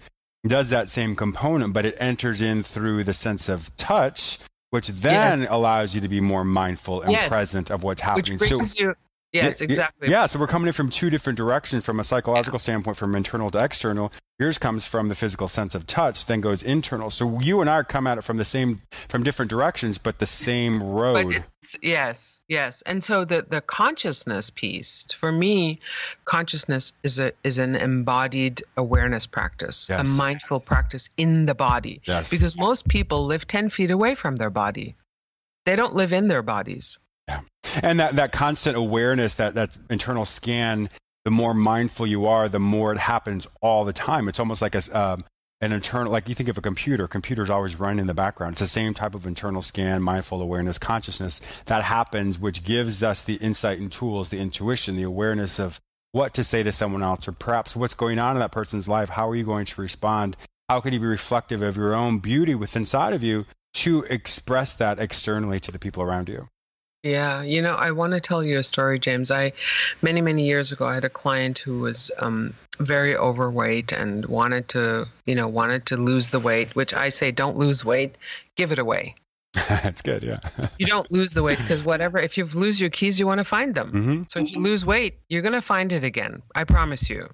does 0.50 0.70
that 0.72 0.90
same 0.90 1.16
component, 1.16 1.74
but 1.74 1.86
it 1.86 1.96
enters 2.00 2.42
in 2.42 2.64
through 2.64 3.04
the 3.04 3.14
sense 3.14 3.48
of 3.50 3.76
touch, 3.76 4.40
which 4.72 4.88
then 4.88 5.42
yes. 5.42 5.50
allows 5.52 5.94
you 5.94 6.02
to 6.02 6.10
be 6.10 6.20
more 6.20 6.44
mindful 6.44 7.02
and 7.02 7.12
yes. 7.12 7.30
present 7.30 7.70
of 7.70 7.84
what's 7.84 8.02
happening. 8.02 8.38
Which 8.40 8.50
brings 8.50 8.78
so, 8.78 8.84
you 8.84 8.96
Yes, 9.34 9.62
exactly. 9.62 10.10
Yeah, 10.10 10.26
so 10.26 10.40
we're 10.40 10.48
coming 10.48 10.68
in 10.68 10.74
from 10.74 10.90
two 10.90 11.10
different 11.10 11.38
directions 11.38 11.86
from 11.86 12.00
a 12.00 12.04
psychological 12.04 12.58
yeah. 12.58 12.64
standpoint, 12.64 12.98
from 12.98 13.16
internal 13.16 13.50
to 13.52 13.64
external. 13.64 14.12
Yours 14.40 14.58
comes 14.58 14.86
from 14.86 15.08
the 15.08 15.16
physical 15.16 15.48
sense 15.48 15.76
of 15.76 15.86
touch, 15.86 16.26
then 16.26 16.42
goes 16.42 16.64
internal. 16.64 17.10
So 17.10 17.40
you 17.40 17.62
and 17.62 17.70
I 17.70 17.84
come 17.84 18.08
at 18.08 18.18
it 18.18 18.24
from 18.24 18.38
the 18.38 18.44
same, 18.44 18.80
from 19.08 19.24
different 19.24 19.50
directions, 19.50 19.98
but 20.00 20.20
the 20.20 20.26
same 20.26 20.82
road. 20.82 21.44
yes, 21.82 22.42
yes. 22.48 22.82
And 22.86 23.04
so 23.04 23.24
the 23.24 23.46
the 23.48 23.62
consciousness 23.62 24.50
piece 24.50 25.06
for 25.16 25.32
me, 25.32 25.80
consciousness 26.26 26.92
is 27.04 27.20
a 27.20 27.34
is 27.44 27.60
an 27.60 27.76
embodied 27.76 28.64
awareness 28.76 29.28
practice, 29.28 29.88
yes. 29.90 30.10
a 30.10 30.12
mindful 30.18 30.60
practice 30.60 31.10
in 31.18 31.46
the 31.46 31.56
body. 31.56 32.02
Yes. 32.06 32.32
Because 32.32 32.58
most 32.58 32.88
people 32.88 33.28
live 33.28 33.48
ten 33.48 33.70
feet 33.70 33.92
away 33.92 34.16
from 34.16 34.36
their 34.36 34.50
body. 34.50 34.96
They 35.66 35.76
don't 35.76 35.96
live 35.96 36.12
in 36.12 36.28
their 36.28 36.42
bodies. 36.42 36.98
And 37.84 38.00
that, 38.00 38.16
that 38.16 38.32
constant 38.32 38.78
awareness, 38.78 39.36
that, 39.36 39.56
that 39.56 39.78
internal 39.90 40.26
scan, 40.26 40.90
the 41.26 41.32
more 41.32 41.54
mindful 41.54 42.08
you 42.08 42.26
are, 42.26 42.50
the 42.50 42.60
more 42.60 42.92
it 42.92 42.98
happens 42.98 43.48
all 43.62 43.86
the 43.86 43.94
time. 43.94 44.28
It's 44.28 44.40
almost 44.40 44.62
like 44.62 44.76
a, 44.76 44.82
um, 45.00 45.24
an 45.62 45.72
internal, 45.72 46.12
like 46.12 46.28
you 46.28 46.36
think 46.36 46.50
of 46.50 46.58
a 46.58 46.62
computer, 46.62 47.08
computer's 47.08 47.50
always 47.50 47.80
running 47.80 48.00
in 48.00 48.08
the 48.08 48.14
background. 48.14 48.54
It's 48.54 48.62
the 48.62 48.68
same 48.68 48.94
type 48.94 49.14
of 49.14 49.28
internal 49.28 49.62
scan, 49.62 50.02
mindful 50.02 50.42
awareness, 50.42 50.80
consciousness 50.80 51.40
that 51.66 51.84
happens, 51.84 52.40
which 52.40 52.64
gives 52.64 53.04
us 53.04 53.24
the 53.24 53.36
insight 53.36 53.80
and 53.80 53.92
tools, 53.92 54.30
the 54.30 54.40
intuition, 54.40 54.96
the 54.96 55.04
awareness 55.04 55.60
of 55.60 55.80
what 56.14 56.34
to 56.34 56.44
say 56.44 56.64
to 56.64 56.72
someone 56.72 57.04
else, 57.04 57.28
or 57.28 57.32
perhaps 57.32 57.76
what's 57.76 57.94
going 57.94 58.20
on 58.20 58.36
in 58.36 58.40
that 58.40 58.52
person's 58.52 58.90
life. 58.90 59.10
How 59.10 59.30
are 59.30 59.36
you 59.36 59.46
going 59.46 59.66
to 59.66 59.82
respond? 59.82 60.36
How 60.68 60.82
can 60.82 60.94
you 60.94 61.00
be 61.00 61.06
reflective 61.06 61.62
of 61.62 61.78
your 61.78 61.94
own 61.94 62.20
beauty 62.20 62.56
within 62.56 62.82
inside 62.82 63.14
of 63.14 63.24
you 63.24 63.46
to 63.76 64.04
express 64.04 64.74
that 64.74 65.00
externally 65.00 65.60
to 65.60 65.72
the 65.72 65.80
people 65.80 66.02
around 66.02 66.28
you? 66.28 66.48
Yeah, 67.04 67.42
you 67.42 67.62
know, 67.64 67.74
I 67.74 67.92
want 67.92 68.14
to 68.14 68.20
tell 68.20 68.44
you 68.44 68.60
a 68.60 68.64
story, 68.64 69.00
James. 69.00 69.32
I 69.32 69.54
many 70.04 70.22
many 70.22 70.46
years 70.46 70.72
ago, 70.72 70.86
I 70.86 70.94
had 70.94 71.04
a 71.04 71.10
client 71.10 71.58
who 71.58 71.80
was 71.80 72.12
um, 72.20 72.54
very 72.80 73.16
overweight 73.16 73.92
and 73.92 74.26
wanted 74.28 74.68
to, 74.70 75.06
you 75.26 75.34
know, 75.34 75.48
wanted 75.48 75.88
to 75.88 75.98
lose 75.98 76.30
the 76.30 76.40
weight. 76.40 76.76
Which 76.76 76.94
I 76.94 77.10
say, 77.10 77.32
don't 77.32 77.58
lose 77.58 77.84
weight, 77.84 78.18
give 78.56 78.72
it 78.72 78.78
away. 78.78 79.16
That's 79.54 80.02
good, 80.02 80.24
yeah. 80.24 80.40
you 80.78 80.86
don't 80.86 81.12
lose 81.12 81.34
the 81.34 81.44
weight 81.44 81.58
because 81.58 81.84
whatever, 81.84 82.20
if 82.20 82.38
you 82.38 82.46
lose 82.46 82.80
your 82.80 82.92
keys, 82.92 83.20
you 83.20 83.26
want 83.26 83.40
to 83.40 83.46
find 83.46 83.74
them. 83.74 83.92
Mm-hmm. 83.92 84.24
So 84.30 84.40
if 84.40 84.52
you 84.54 84.62
lose 84.62 84.86
weight, 84.86 85.20
you're 85.28 85.42
going 85.42 85.54
to 85.54 85.62
find 85.62 85.92
it 85.92 86.04
again. 86.04 86.42
I 86.56 86.64
promise 86.64 87.10
you. 87.10 87.28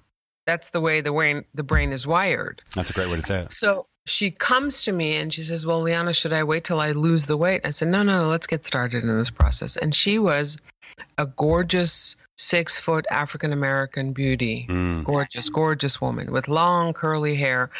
That's 0.46 0.70
the 0.70 0.80
way 0.80 1.02
the 1.02 1.12
brain 1.12 1.44
the 1.52 1.62
brain 1.62 1.92
is 1.92 2.06
wired. 2.06 2.62
That's 2.74 2.88
a 2.88 2.94
great 2.94 3.10
way 3.10 3.16
to 3.16 3.22
say 3.22 3.40
it. 3.40 3.52
So 3.52 3.84
she 4.08 4.30
comes 4.30 4.82
to 4.82 4.92
me 4.92 5.16
and 5.16 5.32
she 5.32 5.42
says, 5.42 5.66
Well, 5.66 5.82
Liana, 5.82 6.12
should 6.12 6.32
I 6.32 6.44
wait 6.44 6.64
till 6.64 6.80
I 6.80 6.92
lose 6.92 7.26
the 7.26 7.36
weight? 7.36 7.62
I 7.64 7.70
said, 7.70 7.88
No, 7.88 8.02
no, 8.02 8.28
let's 8.28 8.46
get 8.46 8.64
started 8.64 9.04
in 9.04 9.18
this 9.18 9.30
process. 9.30 9.76
And 9.76 9.94
she 9.94 10.18
was 10.18 10.58
a 11.16 11.26
gorgeous 11.26 12.16
six 12.36 12.78
foot 12.78 13.06
African 13.10 13.52
American 13.52 14.12
beauty. 14.12 14.66
Mm. 14.68 15.04
Gorgeous, 15.04 15.48
gorgeous 15.48 16.00
woman 16.00 16.32
with 16.32 16.48
long 16.48 16.92
curly 16.92 17.34
hair. 17.34 17.70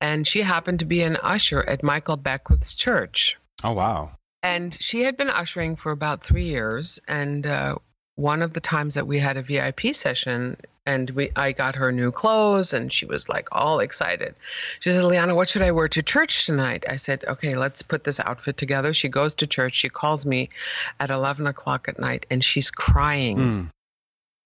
And 0.00 0.26
she 0.26 0.40
happened 0.40 0.80
to 0.80 0.84
be 0.84 1.02
an 1.02 1.16
usher 1.22 1.62
at 1.68 1.82
Michael 1.82 2.16
Beckwith's 2.16 2.74
church. 2.74 3.36
Oh, 3.64 3.72
wow. 3.72 4.12
And 4.42 4.76
she 4.80 5.02
had 5.02 5.16
been 5.16 5.30
ushering 5.30 5.76
for 5.76 5.90
about 5.90 6.22
three 6.22 6.46
years. 6.46 7.00
And 7.08 7.46
uh, 7.46 7.76
one 8.18 8.42
of 8.42 8.52
the 8.52 8.60
times 8.60 8.94
that 8.94 9.06
we 9.06 9.20
had 9.20 9.36
a 9.36 9.42
VIP 9.42 9.94
session, 9.94 10.56
and 10.84 11.08
we 11.10 11.30
I 11.36 11.52
got 11.52 11.76
her 11.76 11.92
new 11.92 12.10
clothes 12.10 12.72
and 12.72 12.92
she 12.92 13.06
was 13.06 13.28
like 13.28 13.46
all 13.52 13.78
excited. 13.78 14.34
She 14.80 14.90
said, 14.90 15.04
Liana, 15.04 15.36
what 15.36 15.48
should 15.48 15.62
I 15.62 15.70
wear 15.70 15.86
to 15.88 16.02
church 16.02 16.44
tonight? 16.44 16.84
I 16.88 16.96
said, 16.96 17.24
Okay, 17.28 17.54
let's 17.54 17.82
put 17.82 18.02
this 18.02 18.18
outfit 18.18 18.56
together. 18.56 18.92
She 18.92 19.08
goes 19.08 19.36
to 19.36 19.46
church. 19.46 19.74
She 19.74 19.88
calls 19.88 20.26
me 20.26 20.50
at 20.98 21.10
eleven 21.10 21.46
o'clock 21.46 21.88
at 21.88 22.00
night 22.00 22.26
and 22.28 22.44
she's 22.44 22.72
crying. 22.72 23.36
Mm. 23.36 23.70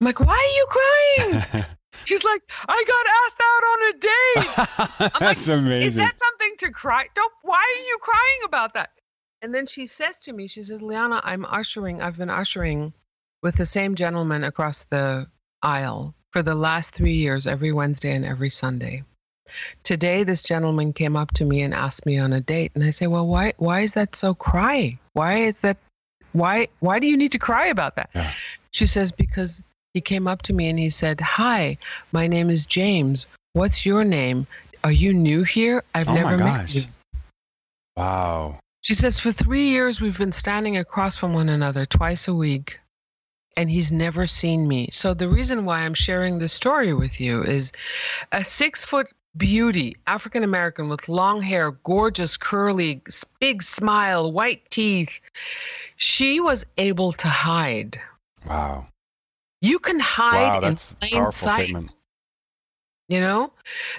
I'm 0.00 0.04
like, 0.04 0.20
Why 0.20 0.36
are 0.36 0.56
you 0.56 1.38
crying? 1.48 1.64
She's 2.04 2.24
like, 2.24 2.42
I 2.68 2.84
got 2.88 3.06
asked 3.22 3.40
out 3.50 3.64
on 3.72 3.80
a 3.88 3.92
date. 4.00 5.10
That's 5.20 5.46
like, 5.46 5.58
amazing. 5.58 5.86
Is 5.86 5.94
that 5.94 6.18
something 6.18 6.56
to 6.58 6.70
cry? 6.70 7.06
Don't 7.14 7.32
why 7.42 7.58
are 7.58 7.86
you 7.86 7.98
crying 8.00 8.40
about 8.44 8.74
that? 8.74 8.90
And 9.42 9.54
then 9.54 9.66
she 9.66 9.86
says 9.86 10.18
to 10.20 10.32
me, 10.32 10.46
she 10.48 10.62
says, 10.62 10.80
Liana, 10.80 11.20
I'm 11.22 11.44
ushering, 11.44 12.00
I've 12.00 12.16
been 12.16 12.30
ushering 12.30 12.94
with 13.42 13.56
the 13.56 13.66
same 13.66 13.94
gentleman 13.94 14.44
across 14.44 14.84
the 14.84 15.26
aisle 15.62 16.14
for 16.30 16.42
the 16.42 16.54
last 16.54 16.94
three 16.94 17.14
years, 17.14 17.46
every 17.46 17.72
Wednesday 17.72 18.14
and 18.14 18.24
every 18.24 18.50
Sunday. 18.50 19.04
Today, 19.82 20.24
this 20.24 20.42
gentleman 20.42 20.92
came 20.92 21.16
up 21.16 21.32
to 21.32 21.44
me 21.44 21.62
and 21.62 21.74
asked 21.74 22.06
me 22.06 22.18
on 22.18 22.32
a 22.32 22.40
date, 22.40 22.72
and 22.74 22.84
I 22.84 22.90
say, 22.90 23.06
"Well, 23.06 23.26
why? 23.26 23.52
Why 23.58 23.80
is 23.80 23.94
that 23.94 24.16
so 24.16 24.34
cry? 24.34 24.98
Why 25.12 25.38
is 25.38 25.60
that? 25.60 25.76
Why? 26.32 26.68
Why 26.80 26.98
do 26.98 27.06
you 27.06 27.16
need 27.16 27.32
to 27.32 27.38
cry 27.38 27.66
about 27.66 27.96
that?" 27.96 28.10
Yeah. 28.14 28.32
She 28.70 28.86
says, 28.86 29.12
"Because 29.12 29.62
he 29.92 30.00
came 30.00 30.26
up 30.26 30.42
to 30.42 30.54
me 30.54 30.70
and 30.70 30.78
he 30.78 30.88
said, 30.88 31.20
"Hi, 31.20 31.76
my 32.12 32.26
name 32.28 32.48
is 32.48 32.64
James. 32.64 33.26
What's 33.52 33.84
your 33.84 34.04
name? 34.04 34.46
Are 34.84 34.92
you 34.92 35.12
new 35.12 35.42
here? 35.42 35.84
I've 35.94 36.08
oh 36.08 36.14
never 36.14 36.38
met 36.38 36.74
you." 36.74 36.84
Wow. 37.96 38.58
She 38.80 38.94
says, 38.94 39.20
"For 39.20 39.32
three 39.32 39.68
years, 39.68 40.00
we've 40.00 40.16
been 40.16 40.32
standing 40.32 40.78
across 40.78 41.16
from 41.16 41.34
one 41.34 41.50
another 41.50 41.84
twice 41.84 42.26
a 42.26 42.34
week." 42.34 42.80
And 43.56 43.70
he's 43.70 43.92
never 43.92 44.26
seen 44.26 44.66
me. 44.66 44.88
So 44.92 45.14
the 45.14 45.28
reason 45.28 45.64
why 45.64 45.80
I'm 45.80 45.94
sharing 45.94 46.38
this 46.38 46.52
story 46.52 46.92
with 46.94 47.20
you 47.20 47.42
is 47.42 47.72
a 48.30 48.44
six 48.44 48.84
foot 48.84 49.08
beauty, 49.36 49.96
African 50.06 50.42
American 50.42 50.88
with 50.88 51.08
long 51.08 51.40
hair, 51.40 51.70
gorgeous, 51.70 52.36
curly, 52.36 53.02
big 53.40 53.62
smile, 53.62 54.30
white 54.32 54.70
teeth. 54.70 55.20
She 55.96 56.40
was 56.40 56.64
able 56.78 57.12
to 57.14 57.28
hide. 57.28 58.00
Wow. 58.46 58.88
You 59.60 59.78
can 59.78 60.00
hide 60.00 60.54
wow, 60.54 60.60
that's 60.60 60.90
in 60.92 60.96
plain 60.96 61.22
powerful 61.22 61.48
sight. 61.48 61.64
Statement. 61.64 61.96
You 63.08 63.20
know? 63.20 63.52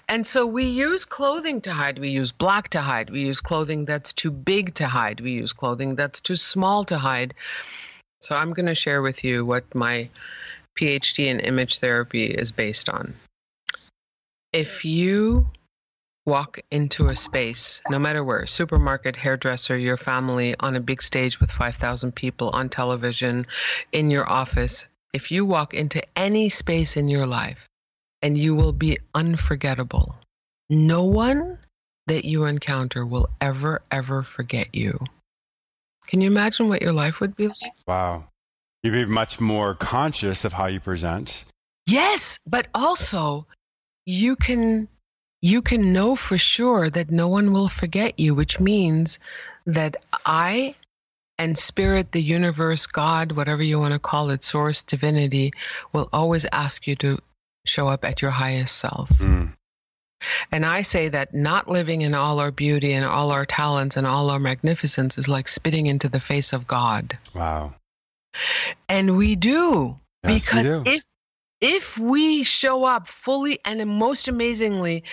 And 0.09 0.25
so 0.25 0.45
we 0.45 0.65
use 0.65 1.05
clothing 1.05 1.61
to 1.61 1.73
hide. 1.73 1.99
We 1.99 2.09
use 2.09 2.31
black 2.31 2.69
to 2.69 2.81
hide. 2.81 3.09
We 3.09 3.21
use 3.21 3.41
clothing 3.41 3.85
that's 3.85 4.11
too 4.11 4.31
big 4.31 4.73
to 4.75 4.87
hide. 4.87 5.19
We 5.19 5.31
use 5.31 5.53
clothing 5.53 5.95
that's 5.95 6.19
too 6.19 6.35
small 6.35 6.83
to 6.85 6.97
hide. 6.97 7.33
So 8.23 8.35
I'm 8.35 8.53
going 8.53 8.67
to 8.67 8.75
share 8.75 9.01
with 9.01 9.23
you 9.25 9.45
what 9.45 9.75
my 9.75 10.09
PhD 10.79 11.25
in 11.25 11.41
image 11.41 11.79
therapy 11.79 12.25
is 12.25 12.53
based 12.53 12.89
on. 12.89 13.15
If 14.53 14.85
you 14.85 15.49
walk 16.25 16.61
into 16.71 17.09
a 17.09 17.15
space, 17.17 17.81
no 17.89 17.99
matter 17.99 18.23
where 18.23 18.47
supermarket, 18.47 19.17
hairdresser, 19.17 19.77
your 19.77 19.97
family, 19.97 20.55
on 20.59 20.77
a 20.77 20.79
big 20.79 21.03
stage 21.03 21.41
with 21.41 21.51
5,000 21.51 22.15
people, 22.15 22.49
on 22.51 22.69
television, 22.69 23.45
in 23.91 24.09
your 24.09 24.29
office, 24.29 24.87
if 25.13 25.31
you 25.31 25.45
walk 25.45 25.73
into 25.73 26.01
any 26.15 26.47
space 26.47 26.95
in 26.95 27.09
your 27.09 27.27
life 27.27 27.67
and 28.21 28.37
you 28.37 28.55
will 28.55 28.71
be 28.71 28.99
unforgettable, 29.13 30.15
no 30.69 31.03
one 31.03 31.57
that 32.07 32.23
you 32.23 32.45
encounter 32.45 33.05
will 33.05 33.29
ever, 33.41 33.81
ever 33.91 34.23
forget 34.23 34.73
you. 34.73 34.97
Can 36.13 36.21
you 36.21 36.27
imagine 36.27 36.69
what 36.69 36.83
your 36.83 36.93
life 36.93 37.21
would 37.21 37.35
be 37.35 37.47
like? 37.47 37.73
Wow. 37.87 38.25
You'd 38.83 38.91
be 38.91 39.05
much 39.05 39.41
more 39.41 39.73
conscious 39.73 40.45
of 40.45 40.53
how 40.53 40.67
you 40.67 40.79
present. 40.79 41.43
Yes, 41.87 42.37
but 42.45 42.67
also 42.75 43.47
you 44.05 44.35
can 44.35 44.89
you 45.41 45.63
can 45.63 45.91
know 45.91 46.15
for 46.15 46.37
sure 46.37 46.87
that 46.87 47.09
no 47.09 47.29
one 47.29 47.51
will 47.51 47.67
forget 47.67 48.19
you, 48.19 48.35
which 48.35 48.59
means 48.59 49.17
that 49.65 50.05
I 50.23 50.75
and 51.39 51.57
spirit, 51.57 52.11
the 52.11 52.21
universe, 52.21 52.85
God, 52.85 53.31
whatever 53.31 53.63
you 53.63 53.79
want 53.79 53.93
to 53.93 53.99
call 53.99 54.29
it, 54.29 54.43
source, 54.43 54.83
divinity, 54.83 55.53
will 55.93 56.09
always 56.13 56.45
ask 56.51 56.85
you 56.85 56.95
to 56.97 57.17
show 57.65 57.87
up 57.87 58.05
at 58.05 58.21
your 58.21 58.29
highest 58.29 58.77
self. 58.77 59.09
Mm. 59.09 59.53
And 60.51 60.65
I 60.65 60.81
say 60.81 61.09
that 61.09 61.33
not 61.33 61.69
living 61.69 62.01
in 62.01 62.13
all 62.13 62.39
our 62.39 62.51
beauty 62.51 62.93
and 62.93 63.05
all 63.05 63.31
our 63.31 63.45
talents 63.45 63.97
and 63.97 64.07
all 64.07 64.29
our 64.29 64.39
magnificence 64.39 65.17
is 65.17 65.27
like 65.27 65.47
spitting 65.47 65.87
into 65.87 66.09
the 66.09 66.19
face 66.19 66.53
of 66.53 66.67
God. 66.67 67.17
Wow. 67.33 67.75
And 68.89 69.17
we 69.17 69.35
do. 69.35 69.99
Yes, 70.23 70.45
because 70.45 70.65
we 70.65 70.71
do. 70.71 70.83
if 70.85 71.03
if 71.61 71.97
we 71.97 72.43
show 72.43 72.83
up 72.83 73.07
fully 73.07 73.59
and 73.63 73.85
most 73.87 74.27
amazingly, 74.27 75.03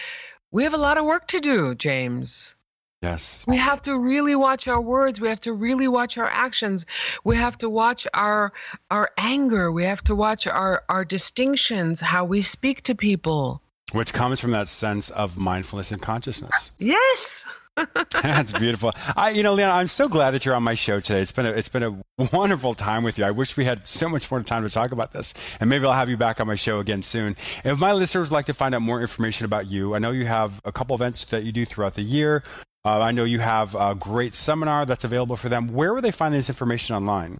we 0.50 0.64
have 0.64 0.74
a 0.74 0.78
lot 0.78 0.98
of 0.98 1.04
work 1.04 1.28
to 1.28 1.40
do, 1.40 1.74
James. 1.74 2.54
Yes. 3.02 3.44
We 3.46 3.56
have 3.56 3.80
to 3.82 3.98
really 3.98 4.34
watch 4.34 4.68
our 4.68 4.80
words. 4.80 5.20
We 5.20 5.28
have 5.28 5.40
to 5.42 5.54
really 5.54 5.88
watch 5.88 6.18
our 6.18 6.28
actions. 6.28 6.84
We 7.24 7.36
have 7.36 7.56
to 7.58 7.70
watch 7.70 8.06
our 8.12 8.52
our 8.90 9.10
anger. 9.16 9.72
We 9.72 9.84
have 9.84 10.04
to 10.04 10.14
watch 10.14 10.46
our 10.46 10.82
our 10.88 11.04
distinctions, 11.06 12.00
how 12.00 12.26
we 12.26 12.42
speak 12.42 12.82
to 12.82 12.94
people. 12.94 13.62
Which 13.92 14.12
comes 14.12 14.40
from 14.40 14.52
that 14.52 14.68
sense 14.68 15.10
of 15.10 15.38
mindfulness 15.38 15.92
and 15.92 16.00
consciousness. 16.00 16.72
Yes. 16.78 17.44
That's 18.22 18.52
beautiful. 18.58 18.92
I, 19.16 19.30
you 19.30 19.42
know, 19.42 19.54
Liana, 19.54 19.72
I'm 19.72 19.88
so 19.88 20.08
glad 20.08 20.32
that 20.32 20.44
you're 20.44 20.54
on 20.54 20.62
my 20.62 20.74
show 20.74 21.00
today. 21.00 21.20
It's 21.20 21.32
been 21.32 21.46
a, 21.46 21.50
it's 21.50 21.68
been 21.68 21.82
a 21.82 22.26
wonderful 22.32 22.74
time 22.74 23.02
with 23.04 23.18
you. 23.18 23.24
I 23.24 23.30
wish 23.30 23.56
we 23.56 23.64
had 23.64 23.86
so 23.86 24.08
much 24.08 24.30
more 24.30 24.42
time 24.42 24.64
to 24.64 24.68
talk 24.68 24.92
about 24.92 25.12
this, 25.12 25.34
and 25.60 25.70
maybe 25.70 25.86
I'll 25.86 25.92
have 25.92 26.08
you 26.08 26.16
back 26.16 26.40
on 26.40 26.46
my 26.46 26.56
show 26.56 26.80
again 26.80 27.02
soon. 27.02 27.36
If 27.64 27.78
my 27.78 27.92
listeners 27.92 28.30
would 28.30 28.34
like 28.34 28.46
to 28.46 28.54
find 28.54 28.74
out 28.74 28.82
more 28.82 29.00
information 29.00 29.44
about 29.44 29.70
you, 29.70 29.94
I 29.94 29.98
know 29.98 30.10
you 30.10 30.26
have 30.26 30.60
a 30.64 30.72
couple 30.72 30.94
events 30.94 31.24
that 31.26 31.44
you 31.44 31.52
do 31.52 31.64
throughout 31.64 31.94
the 31.94 32.02
year. 32.02 32.42
Uh, 32.84 33.00
I 33.00 33.12
know 33.12 33.24
you 33.24 33.40
have 33.40 33.74
a 33.74 33.94
great 33.94 34.34
seminar 34.34 34.86
that's 34.86 35.04
available 35.04 35.36
for 35.36 35.48
them. 35.48 35.68
Where 35.68 35.94
would 35.94 36.04
they 36.04 36.10
find 36.10 36.34
this 36.34 36.48
information 36.48 36.96
online? 36.96 37.38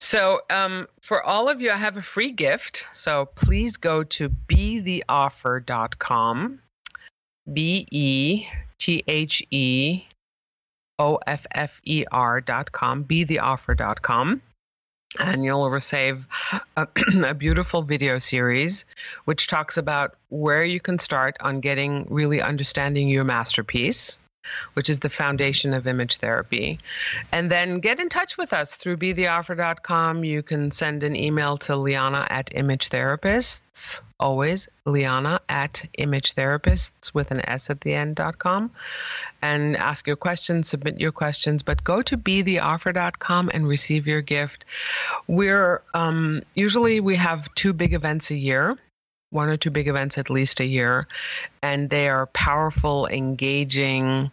So, 0.00 0.40
um, 0.50 0.86
for 1.00 1.22
all 1.22 1.48
of 1.48 1.60
you, 1.60 1.70
I 1.70 1.76
have 1.76 1.96
a 1.96 2.02
free 2.02 2.30
gift. 2.30 2.86
So, 2.92 3.26
please 3.26 3.76
go 3.78 4.04
to 4.04 4.28
betheoffer.com. 4.28 6.60
B 7.52 7.86
E 7.90 8.46
T 8.78 9.04
H 9.06 9.42
E 9.50 10.04
O 10.98 11.18
F 11.26 11.46
F 11.50 11.80
E 11.84 12.04
R 12.10 12.40
dot 12.40 12.72
com, 12.72 13.04
betheoffer 13.04 13.76
dot 13.76 14.02
com. 14.02 14.40
And 15.18 15.44
you'll 15.44 15.70
receive 15.70 16.26
a, 16.76 16.88
a, 17.24 17.34
beautiful 17.34 17.82
video 17.82 18.18
series 18.18 18.84
which 19.26 19.46
talks 19.46 19.76
about 19.76 20.16
where 20.28 20.64
you 20.64 20.80
can 20.80 20.98
start 20.98 21.36
on 21.40 21.60
getting 21.60 22.06
really 22.10 22.42
understanding 22.42 23.08
your 23.08 23.22
masterpiece 23.22 24.18
which 24.74 24.90
is 24.90 25.00
the 25.00 25.10
foundation 25.10 25.74
of 25.74 25.86
image 25.86 26.18
therapy. 26.18 26.78
And 27.32 27.50
then 27.50 27.80
get 27.80 28.00
in 28.00 28.08
touch 28.08 28.36
with 28.36 28.52
us 28.52 28.74
through 28.74 28.98
betheoffer.com. 28.98 30.24
You 30.24 30.42
can 30.42 30.70
send 30.70 31.02
an 31.02 31.16
email 31.16 31.58
to 31.58 31.76
Liana 31.76 32.26
at 32.30 32.50
Image 32.54 32.90
Therapists, 32.90 34.00
always 34.18 34.68
Liana 34.84 35.40
at 35.48 35.84
Image 35.98 36.34
Therapists 36.34 37.14
with 37.14 37.30
an 37.30 37.48
S 37.48 37.70
at 37.70 37.80
the 37.80 37.94
end.com, 37.94 38.70
and 39.42 39.76
ask 39.76 40.06
your 40.06 40.16
questions, 40.16 40.68
submit 40.68 41.00
your 41.00 41.12
questions. 41.12 41.62
But 41.62 41.84
go 41.84 42.02
to 42.02 42.16
betheoffer.com 42.16 43.50
and 43.52 43.66
receive 43.66 44.06
your 44.06 44.22
gift. 44.22 44.64
We're 45.26 45.82
um, 45.94 46.42
usually 46.54 47.00
we 47.00 47.16
have 47.16 47.54
two 47.54 47.72
big 47.72 47.94
events 47.94 48.30
a 48.30 48.36
year 48.36 48.78
one 49.34 49.48
or 49.48 49.56
two 49.56 49.70
big 49.70 49.88
events 49.88 50.16
at 50.16 50.30
least 50.30 50.60
a 50.60 50.64
year, 50.64 51.06
and 51.62 51.90
they 51.90 52.08
are 52.08 52.26
powerful, 52.26 53.06
engaging, 53.06 54.30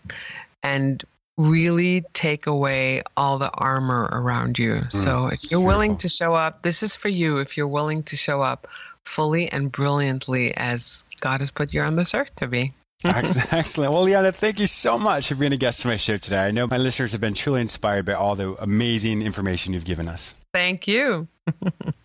and 0.64 1.04
really 1.38 2.04
take 2.14 2.48
away 2.48 3.02
all 3.18 3.38
the 3.38 3.50
armor 3.50 4.08
around 4.12 4.60
you. 4.60 4.74
Mm, 4.74 4.94
so 4.94 5.28
if 5.28 5.50
you're 5.50 5.60
willing 5.60 5.98
to 5.98 6.10
show 6.10 6.36
up, 6.36 6.62
this 6.62 6.84
is 6.84 6.96
for 6.96 7.10
you. 7.10 7.40
If 7.40 7.58
you're 7.58 7.68
willing 7.68 8.04
to 8.04 8.16
show 8.16 8.42
up 8.42 8.68
fully 9.06 9.52
and 9.52 9.72
brilliantly 9.72 10.56
as 10.56 11.04
God 11.20 11.40
has 11.40 11.52
put 11.52 11.74
you 11.74 11.82
on 11.82 11.96
this 11.96 12.14
earth 12.14 12.36
to 12.38 12.48
be. 12.48 12.74
Excellent. 13.04 13.92
Well, 13.92 14.04
Liana, 14.04 14.32
thank 14.32 14.60
you 14.60 14.68
so 14.68 15.00
much 15.00 15.30
for 15.30 15.36
being 15.36 15.54
a 15.54 15.58
guest 15.58 15.84
on 15.86 15.92
my 15.92 15.98
show 15.98 16.18
today. 16.18 16.46
I 16.46 16.52
know 16.52 16.68
my 16.68 16.78
listeners 16.78 17.14
have 17.14 17.22
been 17.22 17.34
truly 17.34 17.62
inspired 17.62 18.06
by 18.06 18.14
all 18.14 18.36
the 18.36 18.56
amazing 18.62 19.24
information 19.24 19.74
you've 19.74 19.86
given 19.86 20.08
us. 20.08 20.36
Thank 20.54 20.88
you. 20.88 21.28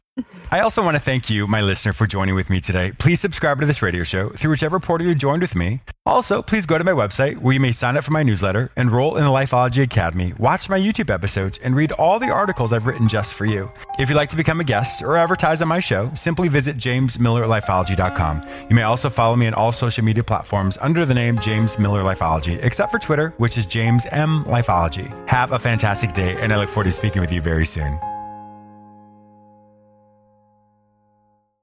I 0.51 0.61
also 0.61 0.83
want 0.83 0.95
to 0.95 1.01
thank 1.01 1.29
you, 1.29 1.47
my 1.47 1.61
listener, 1.61 1.93
for 1.93 2.07
joining 2.07 2.35
with 2.35 2.49
me 2.49 2.61
today. 2.61 2.93
Please 2.99 3.21
subscribe 3.21 3.61
to 3.61 3.67
this 3.67 3.83
radio 3.83 4.03
show 4.03 4.31
through 4.31 4.51
whichever 4.51 4.81
portal 4.81 5.07
you 5.07 5.15
joined 5.15 5.43
with 5.43 5.55
me. 5.55 5.83
Also, 6.07 6.41
please 6.41 6.65
go 6.65 6.79
to 6.79 6.85
my 6.85 6.93
website 6.93 7.37
where 7.39 7.53
you 7.53 7.61
may 7.61 7.73
sign 7.73 7.97
up 7.97 8.05
for 8.05 8.13
my 8.13 8.23
newsletter, 8.23 8.71
enroll 8.77 9.17
in 9.17 9.25
the 9.25 9.31
Lifeology 9.31 9.83
Academy, 9.83 10.33
watch 10.39 10.69
my 10.69 10.79
YouTube 10.79 11.13
episodes, 11.13 11.59
and 11.59 11.77
read 11.77 11.93
all 11.93 12.19
the 12.19 12.31
articles 12.31 12.73
I've 12.73 12.87
written 12.87 13.09
just 13.09 13.35
for 13.35 13.45
you. 13.45 13.71
If 13.99 14.09
you'd 14.09 14.15
like 14.15 14.31
to 14.31 14.37
become 14.37 14.61
a 14.61 14.65
guest 14.65 15.03
or 15.03 15.17
advertise 15.17 15.61
on 15.61 15.69
my 15.69 15.81
show, 15.81 16.11
simply 16.15 16.49
visit 16.49 16.79
jamesmillerlifeology.com. 16.79 18.49
You 18.71 18.77
may 18.77 18.85
also 18.85 19.11
follow 19.11 19.37
me 19.37 19.49
on 19.49 19.55
all 19.55 19.73
social 19.73 20.05
media 20.05 20.25
platforms 20.25 20.79
under 20.81 21.05
the 21.05 21.15
name 21.15 21.39
James 21.41 21.79
Miller 21.79 22.03
Lifeology, 22.03 22.59
except 22.65 22.91
for 22.91 22.99
Twitter, 22.99 23.35
which 23.37 23.59
is 23.59 23.67
James 23.67 24.07
M 24.13 24.45
Lifeology. 24.45 25.29
Have 25.29 25.53
a 25.53 25.59
fantastic 25.59 26.13
day, 26.13 26.41
and 26.41 26.53
I 26.53 26.57
look 26.57 26.71
forward 26.71 26.85
to 26.85 26.93
speaking 26.93 27.21
with 27.21 27.33
you 27.33 27.43
very 27.43 27.67
soon. 27.67 27.99